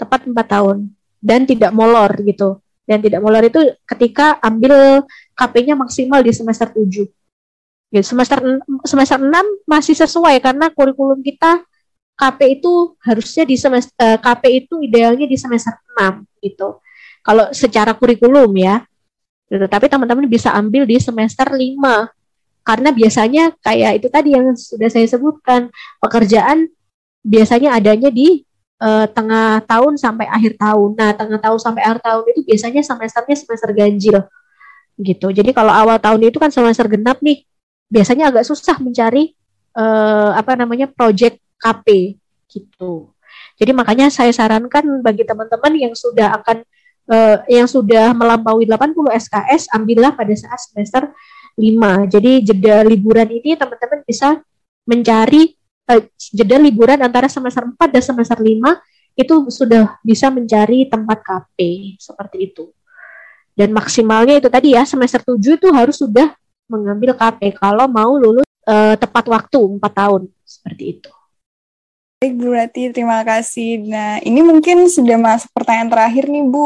[0.00, 0.88] Tepat 4 tahun
[1.20, 7.08] dan tidak molor gitu dan tidak molor itu ketika ambil KP-nya maksimal di semester 7.
[7.94, 8.04] Gitu.
[8.04, 8.38] Semester
[8.84, 9.30] semester 6
[9.64, 11.64] masih sesuai karena kurikulum kita
[12.14, 16.78] KP itu harusnya di semester eh, KP itu idealnya di semester 6 gitu.
[17.24, 18.84] Kalau secara kurikulum ya.
[19.48, 19.64] Gitu.
[19.66, 21.60] Tapi teman-teman bisa ambil di semester 5
[22.64, 25.68] karena biasanya kayak itu tadi yang sudah saya sebutkan
[26.00, 26.72] pekerjaan
[27.20, 28.40] biasanya adanya di
[28.80, 30.90] uh, tengah tahun sampai akhir tahun.
[30.98, 34.18] Nah, tengah tahun sampai akhir tahun itu biasanya semesternya semester ganjil
[34.98, 35.26] gitu.
[35.34, 37.42] Jadi kalau awal tahun itu kan semester genap nih,
[37.90, 39.34] biasanya agak susah mencari
[39.74, 42.18] uh, apa namanya project KP
[42.50, 43.10] gitu.
[43.58, 46.62] Jadi makanya saya sarankan bagi teman-teman yang sudah akan
[47.10, 51.10] uh, yang sudah melampaui 80 SKS ambillah pada saat semester
[51.58, 52.14] 5.
[52.14, 54.42] Jadi jeda liburan ini teman-teman bisa
[54.86, 55.54] mencari
[55.90, 58.50] uh, jeda liburan antara semester 4 dan semester 5
[59.14, 61.58] itu sudah bisa mencari tempat KP
[62.02, 62.64] seperti itu.
[63.54, 66.34] Dan maksimalnya itu tadi ya semester 7 itu harus sudah
[66.66, 71.10] mengambil KP kalau mau lulus uh, tepat waktu 4 tahun seperti itu.
[72.18, 73.84] Baik Bu Rati, terima kasih.
[73.84, 76.64] Nah, ini mungkin sudah masuk pertanyaan terakhir nih Bu.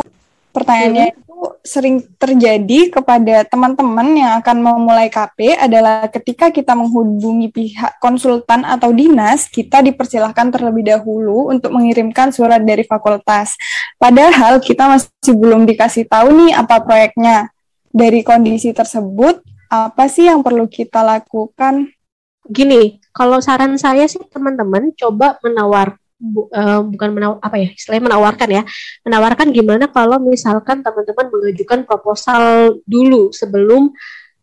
[0.55, 1.28] Pertanyaannya hmm.
[1.63, 8.91] Sering terjadi kepada teman-teman yang akan memulai KP adalah ketika kita menghubungi pihak konsultan atau
[8.91, 13.55] dinas, kita dipersilahkan terlebih dahulu untuk mengirimkan surat dari fakultas.
[14.01, 17.53] Padahal kita masih belum dikasih tahu nih apa proyeknya.
[17.89, 21.89] Dari kondisi tersebut, apa sih yang perlu kita lakukan?
[22.49, 28.05] Gini, kalau saran saya sih teman-teman coba menawar bu, uh, bukan menawar apa ya istilahnya
[28.11, 28.63] menawarkan ya.
[29.07, 33.95] Menawarkan gimana kalau misalkan teman-teman mengajukan proposal dulu sebelum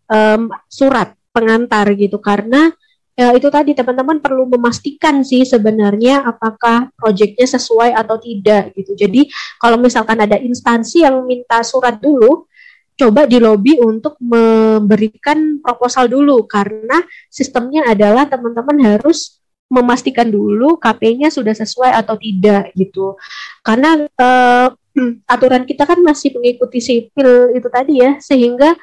[0.10, 2.18] um, surat pengantar gitu.
[2.24, 2.72] Karena
[3.16, 8.96] ya itu tadi teman-teman perlu memastikan sih sebenarnya apakah proyeknya sesuai atau tidak gitu.
[8.96, 9.28] Jadi
[9.60, 12.48] kalau misalkan ada instansi yang minta surat dulu
[12.96, 16.48] coba di lobby untuk memberikan proposal dulu.
[16.48, 23.18] Karena sistemnya adalah teman-teman harus memastikan dulu KP-nya sudah sesuai atau tidak gitu.
[23.66, 24.70] Karena uh,
[25.34, 28.74] aturan kita kan masih mengikuti sipil itu tadi ya sehingga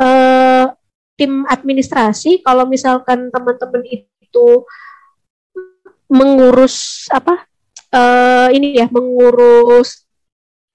[0.00, 0.66] uh,
[1.14, 4.66] tim administrasi kalau misalkan teman-teman itu
[6.10, 7.46] mengurus apa
[7.94, 10.04] uh, ini ya mengurus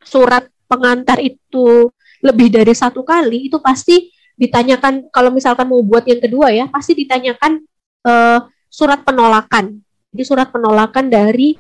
[0.02, 1.92] surat pengantar itu
[2.24, 6.94] lebih dari satu kali itu pasti ditanyakan kalau misalkan mau buat yang kedua ya pasti
[6.94, 7.62] ditanyakan
[8.06, 9.82] uh, surat penolakan.
[10.14, 11.58] Jadi surat penolakan dari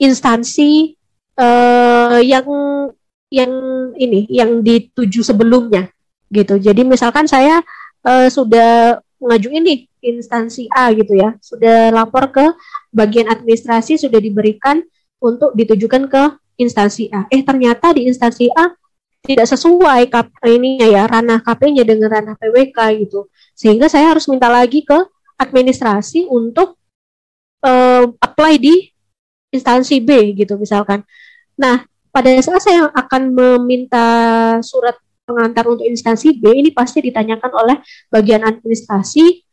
[0.00, 0.96] instansi
[1.38, 2.46] uh, yang
[3.32, 3.52] yang
[3.96, 5.88] ini yang dituju sebelumnya
[6.28, 6.60] gitu.
[6.60, 7.64] Jadi misalkan saya
[8.04, 11.36] uh, sudah mengajuin nih instansi A gitu ya.
[11.38, 12.44] Sudah lapor ke
[12.90, 14.82] bagian administrasi sudah diberikan
[15.22, 16.22] untuk ditujukan ke
[16.58, 17.24] instansi A.
[17.30, 18.74] Eh ternyata di instansi A
[19.22, 23.30] tidak sesuai KP ini ya ranah KP-nya dengan ranah PWK gitu.
[23.54, 24.98] Sehingga saya harus minta lagi ke
[25.42, 26.78] administrasi untuk
[27.66, 28.90] uh, apply di
[29.52, 31.04] instansi B gitu misalkan.
[31.58, 34.06] Nah, pada saat saya akan meminta
[34.64, 37.76] surat pengantar untuk instansi B ini pasti ditanyakan oleh
[38.08, 39.44] bagian administrasi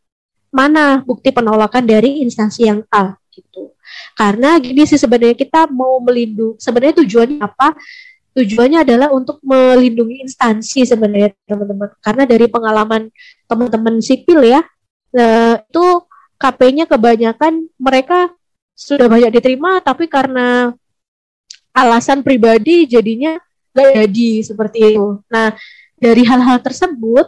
[0.50, 3.74] mana bukti penolakan dari instansi yang A gitu.
[4.18, 7.78] Karena gini sih sebenarnya kita mau melindungi sebenarnya tujuannya apa?
[8.40, 13.10] tujuannya adalah untuk melindungi instansi sebenarnya teman-teman karena dari pengalaman
[13.50, 14.62] teman-teman sipil ya
[15.14, 15.86] nah, itu
[16.40, 18.32] KP-nya kebanyakan mereka
[18.72, 20.72] sudah banyak diterima tapi karena
[21.76, 23.36] alasan pribadi jadinya
[23.76, 25.20] gak jadi seperti itu.
[25.28, 25.52] Nah
[26.00, 27.28] dari hal-hal tersebut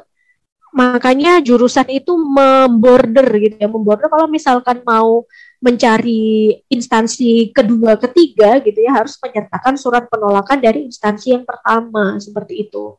[0.72, 4.08] makanya jurusan itu memborder gitu ya memborder.
[4.08, 5.28] Kalau misalkan mau
[5.62, 12.65] mencari instansi kedua ketiga gitu ya harus menyertakan surat penolakan dari instansi yang pertama seperti
[12.65, 12.96] itu.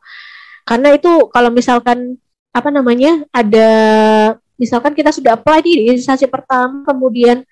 [0.63, 2.15] Karena itu kalau misalkan
[2.53, 3.69] apa namanya ada
[4.63, 7.43] misalkan kita sudah apply di instansi pertama kemudian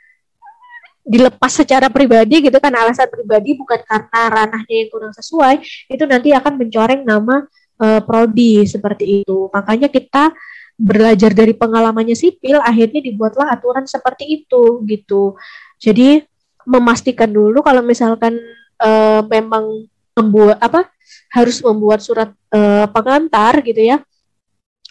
[1.01, 5.59] dilepas secara pribadi gitu kan alasan pribadi bukan karena ranahnya yang kurang sesuai
[5.91, 7.43] itu nanti akan mencoreng nama
[7.81, 9.49] uh, prodi seperti itu.
[9.49, 10.29] Makanya kita
[10.77, 15.35] belajar dari pengalamannya sipil akhirnya dibuatlah aturan seperti itu gitu.
[15.81, 16.21] Jadi
[16.69, 18.37] memastikan dulu kalau misalkan
[18.77, 20.85] uh, memang membuat apa
[21.33, 23.97] harus membuat surat uh, pengantar gitu ya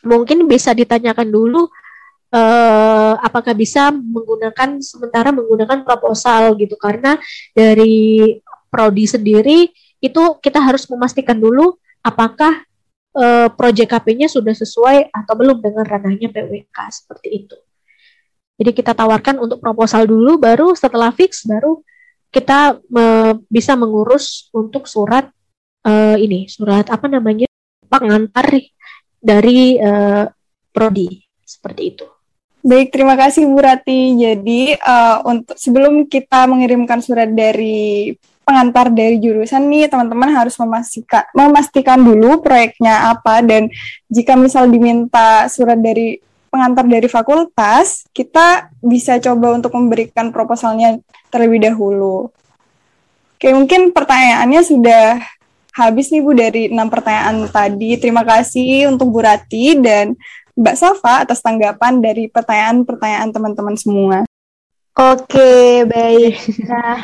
[0.00, 1.68] mungkin bisa ditanyakan dulu
[2.34, 7.18] uh, apakah bisa menggunakan sementara menggunakan proposal gitu karena
[7.54, 8.38] dari
[8.70, 12.64] prodi sendiri itu kita harus memastikan dulu apakah
[13.14, 17.56] uh, proyek KP-nya sudah sesuai atau belum dengan ranahnya PWK seperti itu.
[18.60, 21.80] Jadi kita tawarkan untuk proposal dulu, baru setelah fix baru
[22.30, 25.26] kita me bisa mengurus untuk surat
[25.82, 27.48] uh, ini, surat apa namanya
[27.90, 28.46] pengantar
[29.18, 30.28] dari uh,
[30.70, 32.06] prodi seperti itu.
[32.60, 34.20] Baik, terima kasih Bu Rati.
[34.20, 38.12] Jadi uh, untuk sebelum kita mengirimkan surat dari
[38.44, 43.70] pengantar dari jurusan nih teman-teman harus memastikan memastikan dulu proyeknya apa dan
[44.10, 46.18] jika misal diminta surat dari
[46.50, 51.00] pengantar dari fakultas kita bisa coba untuk memberikan proposalnya
[51.32, 52.28] terlebih dahulu.
[53.38, 55.22] Oke mungkin pertanyaannya sudah
[55.72, 57.96] habis nih Bu dari enam pertanyaan tadi.
[57.96, 60.18] Terima kasih untuk Bu Rati dan
[60.60, 64.28] Mbak Safa atas tanggapan dari pertanyaan-pertanyaan teman-teman semua.
[64.92, 66.36] Oke, baik.
[66.68, 67.00] Nah,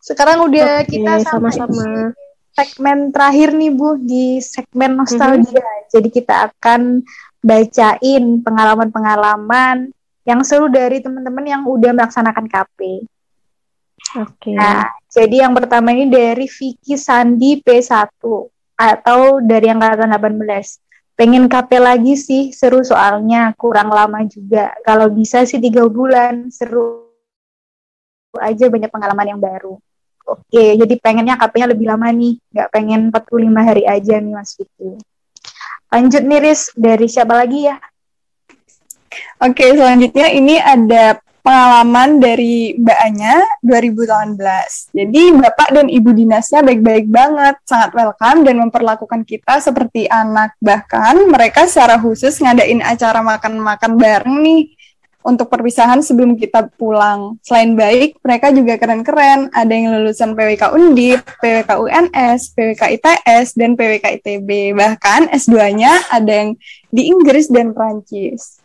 [0.00, 2.16] sekarang udah Oke, kita sama-sama
[2.54, 5.60] segmen terakhir nih Bu di segmen nostalgia.
[5.60, 5.90] Mm-hmm.
[5.92, 7.04] Jadi kita akan
[7.44, 9.92] bacain pengalaman-pengalaman
[10.24, 13.04] yang seru dari teman-teman yang udah melaksanakan KP.
[14.16, 14.32] Oke.
[14.40, 14.56] Okay.
[14.56, 18.08] Nah, jadi yang pertama ini dari Vicky Sandi P1
[18.80, 20.83] atau dari angkatan 18.
[21.14, 24.74] Pengen KP lagi sih, seru soalnya, kurang lama juga.
[24.82, 27.06] Kalau bisa sih tiga bulan, seru
[28.34, 29.78] aja banyak pengalaman yang baru.
[30.24, 34.98] Oke, jadi pengennya KP-nya lebih lama nih, nggak pengen 45 hari aja nih Mas Vicky.
[35.92, 37.76] Lanjut nih Riz, dari siapa lagi ya?
[39.38, 44.96] Oke, selanjutnya ini ada pengalaman dari Mbak Anya 2018.
[44.96, 50.56] Jadi Bapak dan Ibu dinasnya baik-baik banget, sangat welcome dan memperlakukan kita seperti anak.
[50.64, 54.72] Bahkan mereka secara khusus ngadain acara makan-makan bareng nih
[55.20, 57.36] untuk perpisahan sebelum kita pulang.
[57.44, 59.52] Selain baik, mereka juga keren-keren.
[59.52, 64.72] Ada yang lulusan PWK Undip, PWK UNS, PWK ITS, dan PWK ITB.
[64.72, 66.56] Bahkan S2-nya ada yang
[66.88, 68.63] di Inggris dan Prancis.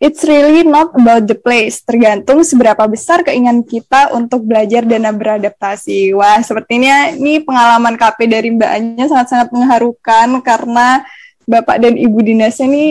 [0.00, 6.16] It's really not about the place, tergantung seberapa besar keinginan kita untuk belajar dan beradaptasi.
[6.16, 11.04] Wah, sepertinya ini pengalaman KP dari Mbak Anya sangat-sangat mengharukan karena
[11.44, 12.84] Bapak dan Ibu dinasnya ini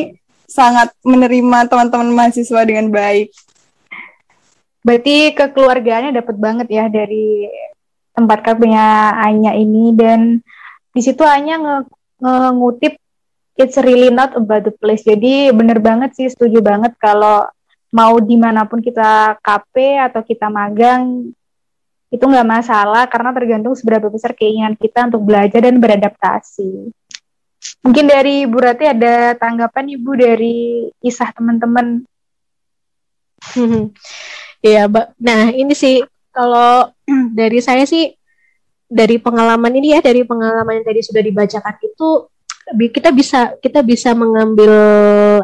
[0.45, 3.33] sangat menerima teman-teman mahasiswa dengan baik.
[4.85, 7.49] Berarti kekeluargaannya dapat banget ya dari
[8.13, 10.45] tempat KP-nya Anya ini dan
[10.93, 11.57] di situ Anya
[12.53, 13.01] ngutip
[13.59, 15.03] it's really not about the place.
[15.03, 17.43] Jadi bener banget sih, setuju banget kalau
[17.91, 21.27] mau di mana pun kita KP atau kita magang
[22.09, 26.89] itu nggak masalah karena tergantung seberapa besar keinginan kita untuk belajar dan beradaptasi.
[27.83, 32.07] Mungkin dari Bu Rati ada tanggapan Ibu dari kisah teman-teman.
[34.59, 35.15] Iya, Mbak.
[35.23, 36.03] Nah, ini sih
[36.35, 36.91] kalau
[37.39, 38.11] dari saya sih
[38.91, 42.27] dari pengalaman ini ya, dari pengalaman yang tadi sudah dibacakan itu
[42.93, 44.71] kita bisa kita bisa mengambil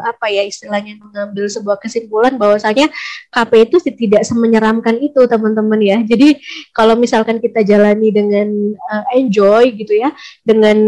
[0.02, 2.86] apa ya istilahnya mengambil sebuah kesimpulan bahwasanya
[3.34, 5.98] KP itu tidak semenyeramkan itu teman-teman ya.
[6.06, 6.38] Jadi
[6.70, 10.14] kalau misalkan kita jalani dengan uh, enjoy gitu ya,
[10.46, 10.78] dengan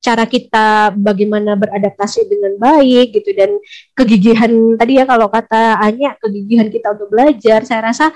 [0.00, 3.60] cara kita bagaimana beradaptasi dengan baik gitu dan
[3.92, 4.48] kegigihan
[4.80, 8.08] tadi ya kalau kata Anya kegigihan kita untuk belajar saya rasa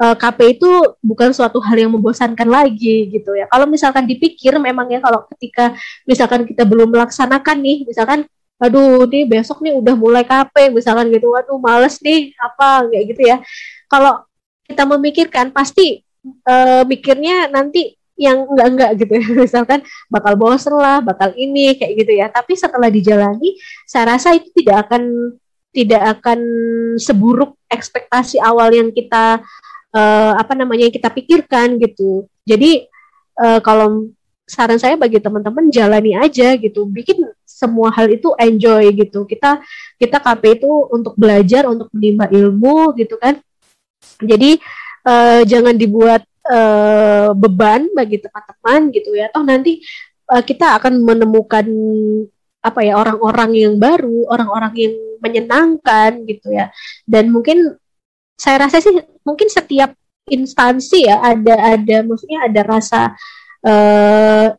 [0.00, 3.48] uh, eh, KP itu bukan suatu hal yang membosankan lagi gitu ya.
[3.48, 9.28] Kalau misalkan dipikir memang ya kalau ketika misalkan kita belum melaksanakan nih, misalkan aduh nih
[9.28, 13.36] besok nih udah mulai KP misalkan gitu, waduh males nih apa kayak gitu ya.
[13.88, 14.24] Kalau
[14.66, 16.02] kita memikirkan pasti
[16.48, 19.26] uh, mikirnya nanti yang enggak-enggak gitu ya.
[19.44, 22.26] misalkan bakal bosen lah, bakal ini kayak gitu ya.
[22.32, 25.36] Tapi setelah dijalani, saya rasa itu tidak akan
[25.76, 26.40] tidak akan
[26.96, 29.44] seburuk ekspektasi awal yang kita
[29.96, 32.28] uh, apa namanya yang kita pikirkan gitu.
[32.44, 32.84] Jadi
[33.40, 34.12] uh, kalau
[34.46, 39.24] saran saya bagi teman-teman jalani aja gitu, bikin semua hal itu enjoy gitu.
[39.24, 39.64] Kita
[39.96, 43.40] kita KP itu untuk belajar, untuk menimba ilmu gitu kan.
[44.20, 44.60] Jadi
[45.08, 49.32] uh, jangan dibuat uh, beban bagi teman-teman gitu ya.
[49.32, 49.80] Toh nanti
[50.30, 51.66] uh, kita akan menemukan
[52.62, 56.70] apa ya orang-orang yang baru, orang-orang yang menyenangkan gitu ya.
[57.06, 57.78] Dan mungkin
[58.36, 58.92] saya rasa sih
[59.24, 59.96] mungkin setiap
[60.28, 63.00] instansi ya ada ada maksudnya ada rasa
[63.64, 64.52] uh,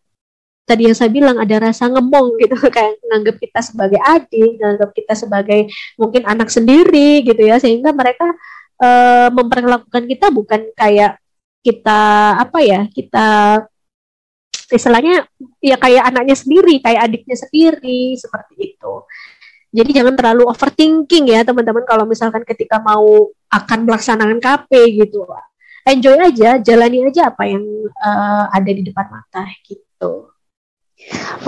[0.67, 2.59] tadi yang saya bilang ada rasa ngemong gitu.
[2.75, 5.59] Kayak nganggap kita sebagai adik, nganggap kita sebagai
[5.95, 7.55] mungkin anak sendiri gitu ya.
[7.57, 8.27] Sehingga mereka
[8.83, 11.17] uh, memperlakukan kita bukan kayak
[11.63, 12.01] kita
[12.37, 13.27] apa ya kita
[14.71, 15.27] istilahnya
[15.63, 18.93] ya kayak anaknya sendiri kayak adiknya sendiri seperti itu
[19.71, 24.71] jadi jangan terlalu overthinking ya teman-teman kalau misalkan ketika mau akan melaksanakan KP
[25.03, 25.27] gitu.
[25.87, 27.63] Enjoy aja, jalani aja apa yang
[27.95, 30.27] uh, ada di depan mata gitu.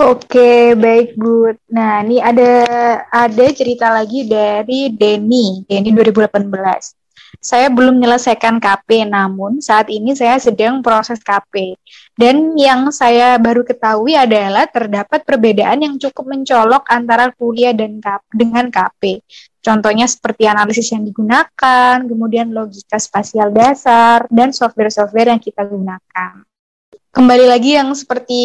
[0.00, 1.52] Oke, baik Bu.
[1.74, 2.64] Nah, ini ada
[3.10, 6.99] ada cerita lagi dari Denny, Denny 2018.
[7.40, 11.72] Saya belum menyelesaikan KP, namun saat ini saya sedang proses KP.
[12.12, 18.24] Dan yang saya baru ketahui adalah terdapat perbedaan yang cukup mencolok antara kuliah dan KP,
[18.36, 19.24] dengan KP.
[19.64, 26.44] Contohnya seperti analisis yang digunakan, kemudian logika spasial dasar, dan software-software yang kita gunakan.
[27.08, 28.40] Kembali lagi yang seperti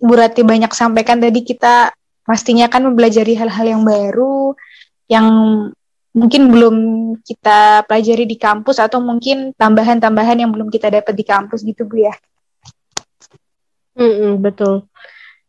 [0.00, 1.92] Bu Rati banyak sampaikan tadi, kita
[2.24, 4.56] pastinya kan mempelajari hal-hal yang baru,
[5.04, 5.26] yang
[6.16, 6.76] mungkin belum
[7.20, 12.00] kita pelajari di kampus atau mungkin tambahan-tambahan yang belum kita dapat di kampus gitu Bu
[12.00, 12.14] ya.
[13.96, 14.88] Mm-mm, betul.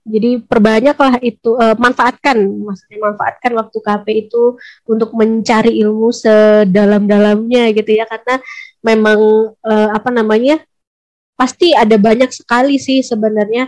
[0.07, 4.55] Jadi perbanyaklah itu uh, manfaatkan maksudnya manfaatkan waktu KP itu
[4.87, 8.39] untuk mencari ilmu sedalam-dalamnya gitu ya karena
[8.79, 9.19] memang
[9.51, 10.63] uh, apa namanya
[11.35, 13.67] pasti ada banyak sekali sih sebenarnya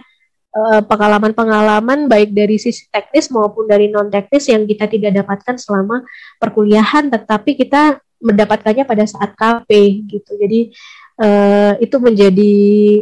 [0.89, 6.01] pengalaman-pengalaman baik dari sisi teknis maupun dari non teknis yang kita tidak dapatkan selama
[6.41, 9.69] perkuliahan tetapi kita mendapatkannya pada saat KP
[10.09, 10.73] gitu jadi
[11.21, 12.53] uh, itu menjadi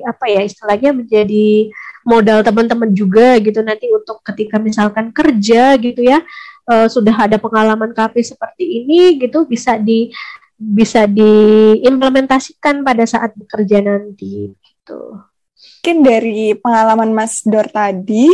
[0.05, 1.71] apa ya istilahnya menjadi
[2.05, 6.21] modal teman-teman juga gitu nanti untuk ketika misalkan kerja gitu ya
[6.69, 10.11] uh, sudah ada pengalaman KP seperti ini gitu bisa di
[10.57, 15.21] bisa diimplementasikan pada saat bekerja nanti gitu.
[15.57, 18.29] Mungkin dari pengalaman Mas Dor tadi,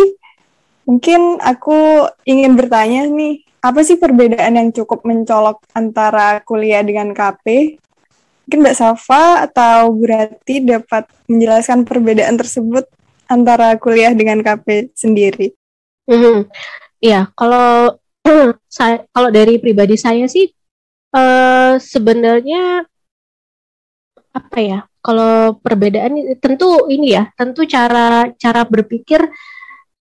[0.84, 7.80] mungkin aku ingin bertanya nih, apa sih perbedaan yang cukup mencolok antara kuliah dengan KP?
[8.44, 12.84] Mungkin Mbak Safa atau Bu Rati dapat menjelaskan perbedaan tersebut
[13.32, 15.56] antara kuliah dengan KP sendiri.
[16.04, 16.52] Hmm,
[17.00, 17.96] ya kalau
[18.68, 20.52] saya kalau dari pribadi saya sih
[21.16, 22.84] uh, sebenarnya
[24.36, 24.80] apa ya?
[25.04, 29.20] Kalau perbedaan tentu ini ya, tentu cara cara berpikir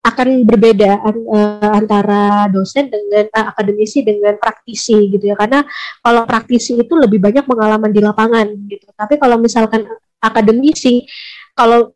[0.02, 5.40] akan berbeda uh, antara dosen dengan uh, akademisi dengan praktisi gitu ya.
[5.40, 5.64] Karena
[6.04, 8.90] kalau praktisi itu lebih banyak pengalaman di lapangan gitu.
[8.92, 9.88] Tapi kalau misalkan
[10.20, 11.08] akademisi
[11.56, 11.94] kalau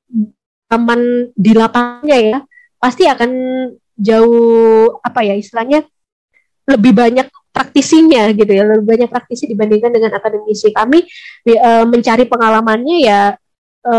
[0.65, 2.39] teman di lapangannya ya
[2.81, 3.31] pasti akan
[3.95, 5.85] jauh apa ya istilahnya
[6.65, 8.67] lebih banyak praktisinya gitu ya.
[8.67, 11.07] Lebih banyak praktisi dibandingkan dengan akademisi kami
[11.47, 13.21] e, mencari pengalamannya ya
[13.79, 13.95] e,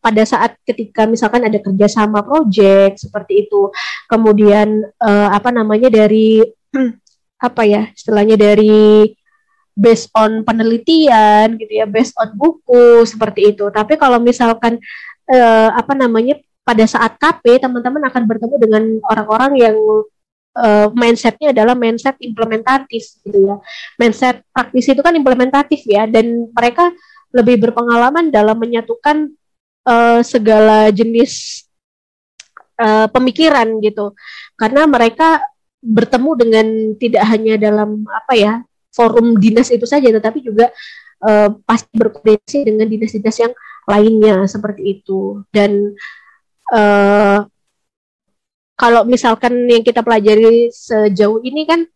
[0.00, 3.68] pada saat ketika misalkan ada kerjasama proyek seperti itu.
[4.08, 6.40] Kemudian e, apa namanya dari
[7.46, 9.12] apa ya istilahnya dari
[9.74, 13.68] based on penelitian gitu ya based on buku seperti itu.
[13.68, 14.78] Tapi kalau misalkan
[15.28, 18.82] uh, apa namanya pada saat KP teman-teman akan bertemu dengan
[19.12, 19.76] orang-orang yang
[20.54, 23.56] uh, mindsetnya adalah mindset implementatif gitu ya.
[23.98, 26.94] Mindset praktis itu kan implementatif ya dan mereka
[27.34, 29.34] lebih berpengalaman dalam menyatukan
[29.86, 31.66] uh, segala jenis
[32.78, 34.14] uh, pemikiran gitu.
[34.54, 35.42] Karena mereka
[35.84, 38.52] bertemu dengan tidak hanya dalam apa ya
[38.88, 40.72] forum dinas itu saja tetapi juga
[41.20, 43.52] uh, pasti berkoordinasi dengan dinas-dinas yang
[43.84, 45.42] lainnya seperti itu.
[45.50, 45.92] Dan
[46.72, 47.44] uh,
[48.74, 51.86] kalau misalkan yang kita pelajari sejauh ini kan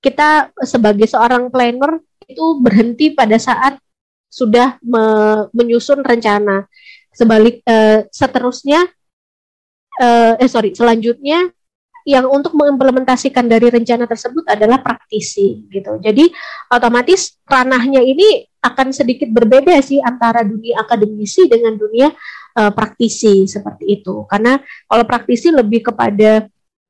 [0.00, 3.80] kita sebagai seorang planner itu berhenti pada saat
[4.28, 5.04] sudah me
[5.54, 6.66] menyusun rencana.
[7.14, 8.90] Sebalik uh, seterusnya
[10.02, 11.54] uh, eh sorry selanjutnya
[12.04, 15.96] yang untuk mengimplementasikan dari rencana tersebut adalah praktisi gitu.
[16.04, 16.28] Jadi
[16.68, 22.12] otomatis ranahnya ini akan sedikit berbeda sih antara dunia akademisi dengan dunia
[22.60, 24.28] uh, praktisi seperti itu.
[24.28, 26.44] Karena kalau praktisi lebih kepada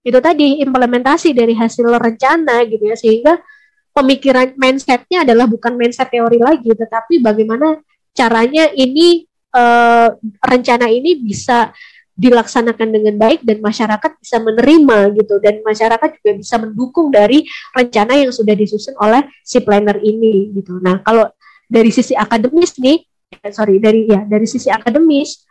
[0.04, 3.40] itu tadi implementasi dari hasil rencana gitu ya sehingga
[3.94, 7.80] pemikiran mindsetnya adalah bukan mindset teori lagi tetapi bagaimana
[8.12, 9.24] caranya ini
[9.56, 10.12] uh,
[10.44, 11.72] rencana ini bisa
[12.14, 17.42] dilaksanakan dengan baik dan masyarakat bisa menerima gitu dan masyarakat juga bisa mendukung dari
[17.74, 20.78] rencana yang sudah disusun oleh si planner ini gitu.
[20.78, 21.26] Nah, kalau
[21.66, 23.02] dari sisi akademis nih,
[23.42, 25.42] eh, sorry dari ya dari sisi akademis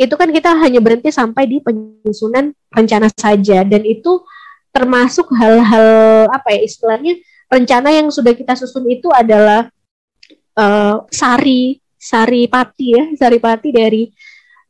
[0.00, 4.24] itu kan kita hanya berhenti sampai di penyusunan rencana saja dan itu
[4.72, 7.20] termasuk hal-hal apa ya istilahnya
[7.52, 9.68] rencana yang sudah kita susun itu adalah
[10.56, 14.08] uh, sari pati ya sari pati dari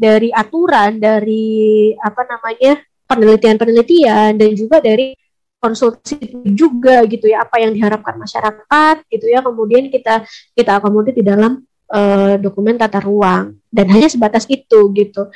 [0.01, 5.13] dari aturan, dari apa namanya penelitian-penelitian dan juga dari
[5.61, 9.45] konsultasi juga gitu ya apa yang diharapkan masyarakat gitu ya.
[9.45, 10.25] Kemudian kita
[10.57, 11.61] kita akomodir di dalam
[11.93, 13.61] uh, dokumen tata ruang.
[13.69, 15.29] Dan hanya sebatas itu gitu.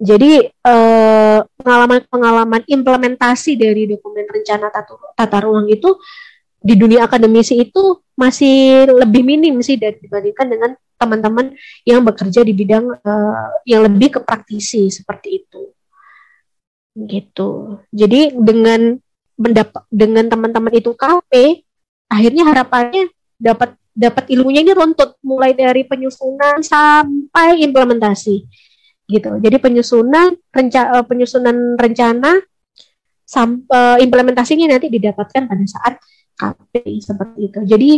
[0.00, 0.48] Jadi
[1.60, 6.00] pengalaman-pengalaman uh, implementasi dari dokumen rencana tata, tata ruang itu
[6.66, 11.54] di dunia akademisi itu masih lebih minim sih dibandingkan dengan teman-teman
[11.86, 15.70] yang bekerja di bidang uh, yang lebih ke praktisi seperti itu.
[16.96, 17.78] Gitu.
[17.94, 18.98] Jadi dengan
[19.36, 21.62] mendapat dengan teman-teman itu KP
[22.08, 28.36] akhirnya harapannya dapat dapat ilmunya ini runtut mulai dari penyusunan sampai implementasi.
[29.06, 29.30] Gitu.
[29.38, 32.42] Jadi penyusunan renca uh, penyusunan rencana
[33.26, 35.94] sampai uh, implementasinya nanti didapatkan pada saat
[36.36, 37.90] KP seperti itu jadi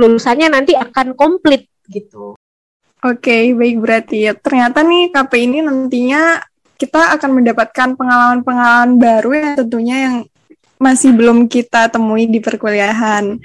[0.00, 2.38] lulusannya nanti akan komplit gitu.
[3.00, 4.32] Oke, okay, baik berarti ya.
[4.36, 6.40] Ternyata nih KP ini nantinya
[6.76, 10.16] kita akan mendapatkan pengalaman-pengalaman baru yang tentunya yang
[10.80, 13.36] masih belum kita temui di perkuliahan.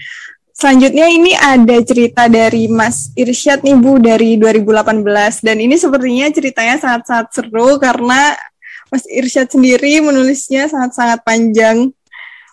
[0.56, 6.80] Selanjutnya ini ada cerita dari Mas Irsyad nih Bu dari 2018 dan ini sepertinya ceritanya
[6.80, 8.40] sangat-sangat seru karena
[8.88, 11.92] Mas Irsyad sendiri menulisnya sangat-sangat panjang.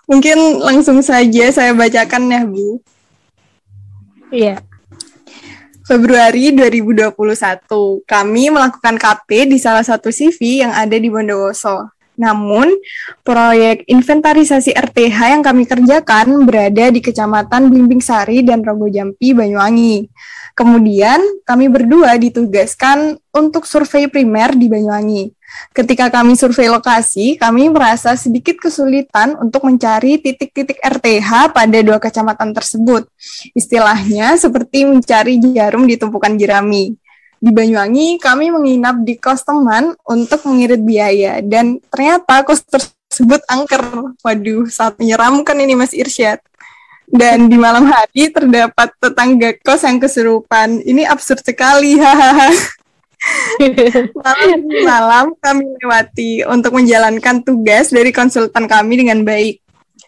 [0.07, 2.83] Mungkin langsung saja saya bacakan ya Bu.
[4.33, 4.57] Iya.
[5.83, 7.13] Februari 2021.
[8.07, 11.91] Kami melakukan KP di salah satu CV yang ada di Bondowoso.
[12.13, 12.71] Namun,
[13.25, 20.07] proyek inventarisasi RTH yang kami kerjakan berada di Kecamatan Bimbing Sari dan Rogo Jampi, Banyuwangi.
[20.53, 25.33] Kemudian, kami berdua ditugaskan untuk survei primer di Banyuwangi.
[25.73, 32.53] Ketika kami survei lokasi, kami merasa sedikit kesulitan untuk mencari titik-titik RTH pada dua kecamatan
[32.53, 33.09] tersebut.
[33.57, 36.93] Istilahnya seperti mencari jarum di tumpukan jerami.
[37.43, 43.83] Di Banyuwangi, kami menginap di kos teman untuk mengirit biaya, dan ternyata kos tersebut angker.
[44.23, 46.39] Waduh, saat menyeramkan ini Mas Irsyad.
[47.09, 50.85] Dan di malam hari terdapat tetangga kos yang kesurupan.
[50.85, 52.53] Ini absurd sekali, hahaha
[54.19, 59.63] malam malam kami lewati untuk menjalankan tugas dari konsultan kami dengan baik.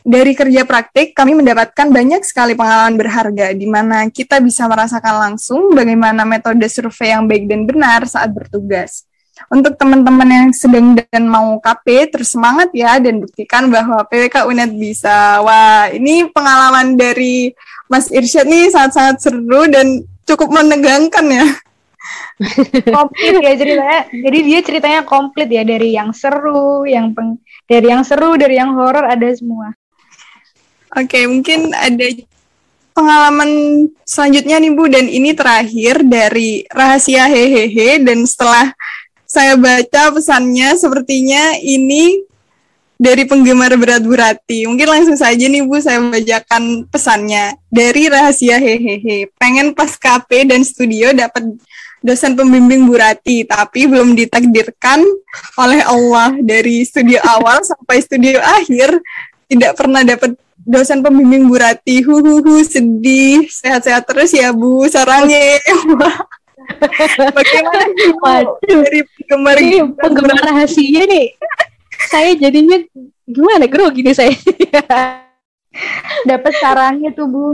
[0.04, 5.72] Dari kerja praktik, kami mendapatkan banyak sekali pengalaman berharga di mana kita bisa merasakan langsung
[5.72, 9.08] bagaimana metode survei yang baik dan benar saat bertugas.
[9.48, 14.76] Untuk teman-teman yang sedang dan mau KP, terus semangat ya dan buktikan bahwa PWK UNED
[14.76, 15.40] bisa.
[15.40, 17.50] Wah, ini pengalaman dari
[17.88, 21.46] Mas Irsyad nih sangat-sangat seru dan cukup menegangkan ya
[22.94, 24.00] komplit ya ceritanya.
[24.10, 28.74] Jadi dia ceritanya komplit ya dari yang seru, yang peng, dari yang seru, dari yang
[28.74, 29.72] horor ada semua.
[30.94, 32.06] Oke, mungkin ada
[32.94, 33.50] pengalaman
[34.06, 38.70] selanjutnya nih Bu dan ini terakhir dari rahasia hehehe dan setelah
[39.26, 42.22] saya baca pesannya sepertinya ini
[42.94, 44.70] dari penggemar berat burati.
[44.70, 47.58] Mungkin langsung saja nih Bu saya membacakan pesannya.
[47.66, 49.26] Dari rahasia hehehe.
[49.34, 51.42] Pengen pas KP dan studio dapat
[52.04, 55.00] dosen pembimbing Burati, tapi belum ditakdirkan
[55.56, 59.00] oleh Allah dari studio awal sampai studio akhir
[59.48, 62.04] tidak pernah dapat dosen pembimbing Burati.
[62.04, 65.64] Huhuhu sedih, sehat-sehat terus ya Bu, sarangnya.
[67.32, 67.84] Bagaimana
[68.20, 68.84] Waduh.
[68.84, 69.56] dari penggemar
[69.96, 71.32] penggemar rahasia nih?
[72.12, 72.84] Saya jadinya
[73.24, 74.36] gimana grogi nih saya.
[76.28, 77.46] dapat sarangnya tuh Bu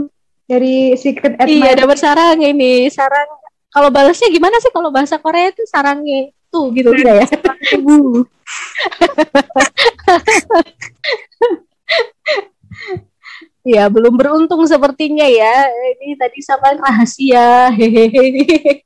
[0.43, 1.71] dari secret admirer.
[1.75, 3.40] Iya, dapat sarang ini, sarang
[3.71, 4.67] kalau balasnya gimana sih?
[4.69, 7.27] Kalau bahasa Korea itu sarangnya tuh gitu enggak ya?
[13.71, 15.71] ya belum beruntung sepertinya ya.
[15.71, 17.71] Ini tadi sama rahasia.
[17.71, 18.83] Hehehe.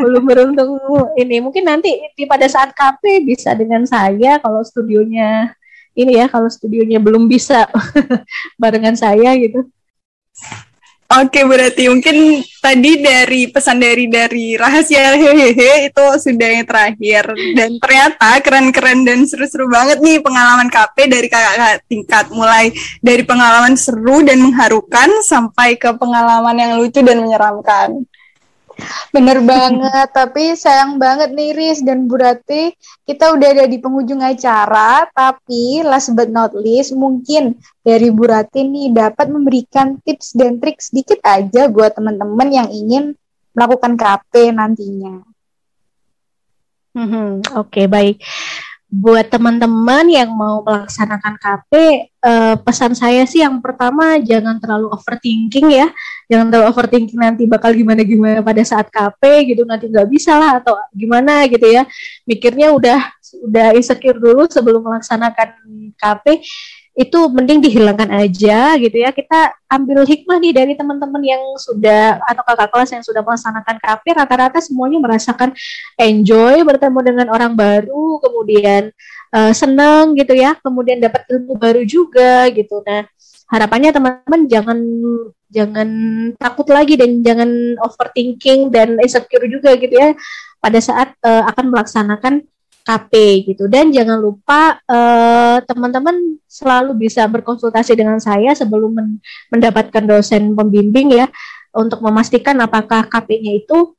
[0.00, 0.80] Belum beruntung
[1.20, 1.44] ini.
[1.44, 5.52] Mungkin nanti di pada saat KP bisa dengan saya kalau studionya
[5.98, 7.66] ini ya kalau studionya belum bisa
[8.62, 9.66] barengan saya gitu
[11.08, 17.80] Oke, berarti mungkin tadi dari pesan dari dari rahasia hehehe itu sudah yang terakhir dan
[17.80, 22.68] ternyata keren-keren dan seru-seru banget nih pengalaman KP dari kakak tingkat mulai
[23.00, 28.04] dari pengalaman seru dan mengharukan sampai ke pengalaman yang lucu dan menyeramkan.
[29.10, 32.70] Bener banget, tapi sayang banget nih Riz dan Bu Rati,
[33.02, 38.62] kita udah ada di penghujung acara, tapi last but not least, mungkin dari Bu Rati
[38.62, 43.18] nih dapat memberikan tips dan trik sedikit aja buat teman-teman yang ingin
[43.50, 45.26] melakukan KP nantinya.
[46.94, 48.22] Hmm, Oke, okay, baik
[48.88, 51.72] buat teman-teman yang mau melaksanakan KP,
[52.28, 55.88] uh, pesan saya sih yang pertama jangan terlalu overthinking ya,
[56.28, 60.60] jangan terlalu overthinking nanti bakal gimana gimana pada saat KP gitu nanti nggak bisa lah
[60.60, 61.88] atau gimana gitu ya,
[62.28, 63.00] mikirnya udah
[63.48, 65.56] udah insecure dulu sebelum melaksanakan
[65.96, 66.44] KP
[66.98, 69.14] itu mending dihilangkan aja gitu ya.
[69.14, 74.04] Kita ambil hikmah nih dari teman-teman yang sudah atau kakak kelas yang sudah melaksanakan KP
[74.18, 75.54] rata-rata semuanya merasakan
[75.94, 78.90] enjoy bertemu dengan orang baru, kemudian
[79.30, 82.82] uh, seneng gitu ya, kemudian dapat ilmu baru juga gitu.
[82.82, 83.06] Nah,
[83.46, 84.78] harapannya teman-teman jangan
[85.48, 85.88] jangan
[86.36, 90.12] takut lagi dan jangan overthinking dan insecure juga gitu ya
[90.58, 92.34] pada saat uh, akan melaksanakan
[92.88, 93.12] KP
[93.44, 93.68] gitu.
[93.68, 99.08] Dan jangan lupa uh, teman-teman selalu bisa berkonsultasi dengan saya sebelum men
[99.52, 101.28] mendapatkan dosen pembimbing ya
[101.76, 103.92] untuk memastikan apakah KP-nya itu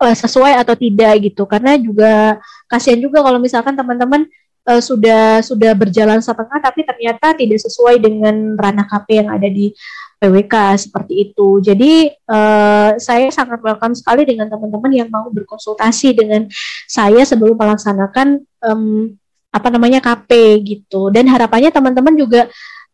[0.00, 1.44] uh, sesuai atau tidak gitu.
[1.44, 4.24] Karena juga kasihan juga kalau misalkan teman-teman
[4.64, 9.76] uh, sudah sudah berjalan setengah tapi ternyata tidak sesuai dengan ranah KP yang ada di
[10.20, 11.64] PWK seperti itu.
[11.64, 16.44] Jadi uh, saya sangat welcome sekali dengan teman-teman yang mau berkonsultasi dengan
[16.84, 19.16] saya sebelum melaksanakan um,
[19.48, 21.08] apa namanya KP gitu.
[21.08, 22.46] Dan harapannya teman-teman juga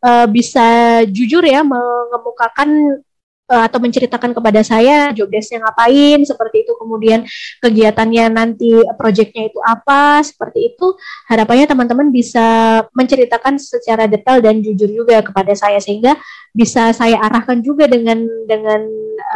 [0.07, 3.03] uh, bisa jujur ya mengemukakan
[3.47, 7.23] atau menceritakan kepada saya job desknya ngapain seperti itu kemudian
[7.63, 10.99] kegiatannya nanti proyeknya itu apa seperti itu
[11.31, 16.19] harapannya teman-teman bisa menceritakan secara detail dan jujur juga kepada saya sehingga
[16.51, 18.83] bisa saya arahkan juga dengan dengan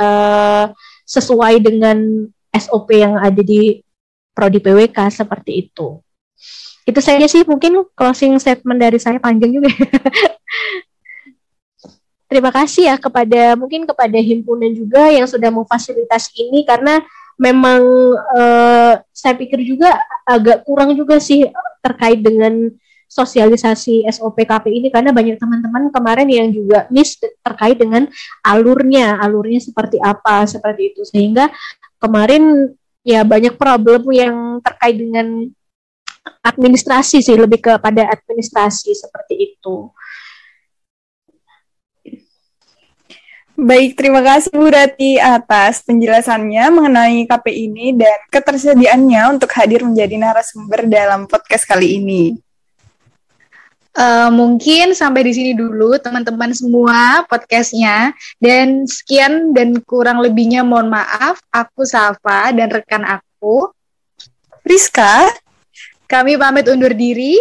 [0.04, 0.66] uh,
[1.08, 3.80] sesuai dengan SOP yang ada di
[4.36, 6.04] prodi PWK seperti itu.
[6.84, 9.72] Itu saja sih mungkin closing statement dari saya panjang juga.
[12.32, 17.04] Terima kasih ya kepada mungkin kepada himpunan juga yang sudah memfasilitasi ini karena
[17.36, 17.84] memang
[18.16, 21.44] uh, saya pikir juga agak kurang juga sih
[21.84, 22.72] terkait dengan
[23.12, 28.08] sosialisasi SOP KP ini karena banyak teman-teman kemarin yang juga miss terkait dengan
[28.48, 31.52] alurnya, alurnya seperti apa, seperti itu sehingga
[32.00, 32.72] kemarin
[33.04, 35.52] ya banyak problem yang terkait dengan
[36.48, 39.92] administrasi sih lebih kepada administrasi seperti itu.
[43.52, 50.16] Baik, terima kasih Bu Rati atas penjelasannya mengenai KP ini dan ketersediaannya untuk hadir menjadi
[50.16, 52.40] narasumber dalam podcast kali ini.
[53.92, 58.16] Uh, mungkin sampai di sini dulu teman-teman semua podcastnya.
[58.40, 61.44] Dan sekian dan kurang lebihnya mohon maaf.
[61.52, 63.68] Aku Safa dan rekan aku.
[64.64, 65.28] Rizka.
[66.08, 67.36] Kami pamit undur diri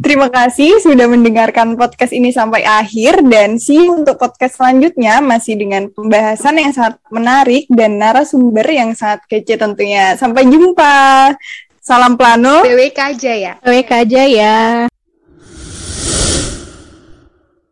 [0.00, 5.92] Terima kasih sudah mendengarkan podcast ini sampai akhir dan sih untuk podcast selanjutnya masih dengan
[5.92, 10.16] pembahasan yang sangat menarik dan narasumber yang sangat kece tentunya.
[10.16, 11.36] Sampai jumpa.
[11.84, 12.64] Salam plano.
[12.64, 13.52] PWK aja ya.
[13.60, 14.56] PWK aja ya.